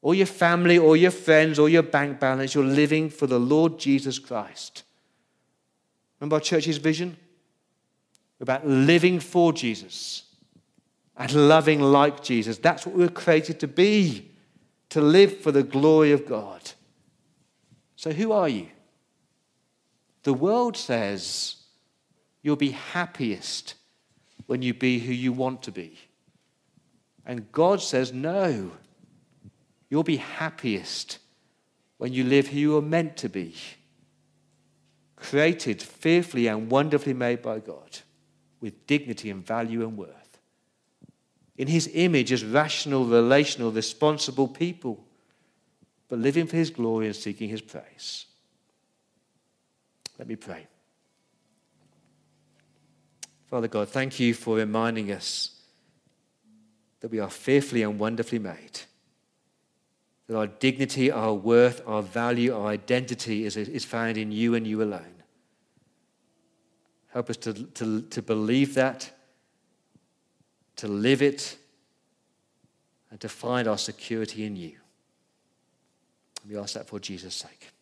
or 0.00 0.14
your 0.14 0.26
family 0.26 0.78
or 0.78 0.96
your 0.96 1.10
friends 1.10 1.58
or 1.58 1.68
your 1.68 1.82
bank 1.82 2.20
balance. 2.20 2.54
You're 2.54 2.64
living 2.64 3.10
for 3.10 3.26
the 3.26 3.40
Lord 3.40 3.78
Jesus 3.78 4.18
Christ. 4.18 4.84
Remember 6.20 6.36
our 6.36 6.40
church's 6.40 6.78
vision? 6.78 7.16
about 8.44 8.66
living 8.66 9.20
for 9.20 9.52
Jesus 9.52 10.24
and 11.16 11.32
loving 11.48 11.80
like 11.80 12.22
Jesus. 12.22 12.58
That's 12.58 12.86
what 12.86 12.94
we 12.94 13.04
were 13.04 13.10
created 13.10 13.58
to 13.60 13.68
be, 13.68 14.30
to 14.90 15.00
live 15.00 15.38
for 15.38 15.50
the 15.50 15.62
glory 15.62 16.12
of 16.12 16.26
God. 16.26 16.72
So, 17.96 18.12
who 18.12 18.32
are 18.32 18.48
you? 18.48 18.68
The 20.24 20.34
world 20.34 20.76
says 20.76 21.56
you'll 22.42 22.56
be 22.56 22.70
happiest 22.70 23.74
when 24.46 24.62
you 24.62 24.74
be 24.74 24.98
who 24.98 25.12
you 25.12 25.32
want 25.32 25.62
to 25.62 25.72
be. 25.72 25.98
And 27.24 27.50
God 27.50 27.80
says, 27.80 28.12
no, 28.12 28.72
you'll 29.88 30.02
be 30.02 30.18
happiest 30.18 31.18
when 31.96 32.12
you 32.12 32.24
live 32.24 32.48
who 32.48 32.58
you 32.58 32.76
are 32.76 32.82
meant 32.82 33.16
to 33.18 33.30
be. 33.30 33.54
Created 35.30 35.80
fearfully 35.80 36.48
and 36.48 36.70
wonderfully 36.70 37.14
made 37.14 37.40
by 37.40 37.58
God 37.58 38.00
with 38.60 38.86
dignity 38.86 39.30
and 39.30 39.44
value 39.44 39.82
and 39.82 39.96
worth. 39.96 40.38
in 41.56 41.68
his 41.68 41.88
image 41.94 42.32
as 42.32 42.44
rational, 42.44 43.04
relational, 43.04 43.70
responsible 43.70 44.48
people, 44.48 45.04
but 46.08 46.18
living 46.18 46.46
for 46.46 46.56
his 46.56 46.70
glory 46.70 47.06
and 47.06 47.14
seeking 47.14 47.48
his 47.48 47.60
praise. 47.60 48.26
Let 50.18 50.28
me 50.28 50.36
pray. 50.36 50.66
Father 53.46 53.68
God, 53.68 53.88
thank 53.88 54.18
you 54.18 54.34
for 54.34 54.56
reminding 54.56 55.12
us 55.12 55.50
that 57.00 57.10
we 57.10 57.20
are 57.20 57.30
fearfully 57.30 57.82
and 57.82 57.98
wonderfully 57.98 58.40
made. 58.40 58.80
That 60.26 60.36
our 60.36 60.46
dignity, 60.46 61.10
our 61.10 61.34
worth, 61.34 61.82
our 61.86 62.02
value, 62.02 62.54
our 62.54 62.68
identity 62.68 63.44
is, 63.44 63.56
is 63.56 63.84
found 63.84 64.16
in 64.16 64.32
you 64.32 64.54
and 64.54 64.66
you 64.66 64.82
alone. 64.82 65.22
Help 67.08 67.30
us 67.30 67.36
to, 67.38 67.52
to, 67.52 68.02
to 68.02 68.22
believe 68.22 68.74
that, 68.74 69.12
to 70.76 70.88
live 70.88 71.22
it, 71.22 71.56
and 73.10 73.20
to 73.20 73.28
find 73.28 73.68
our 73.68 73.78
security 73.78 74.44
in 74.44 74.56
you. 74.56 74.76
We 76.48 76.58
ask 76.58 76.74
that 76.74 76.88
for 76.88 76.98
Jesus' 76.98 77.34
sake. 77.34 77.73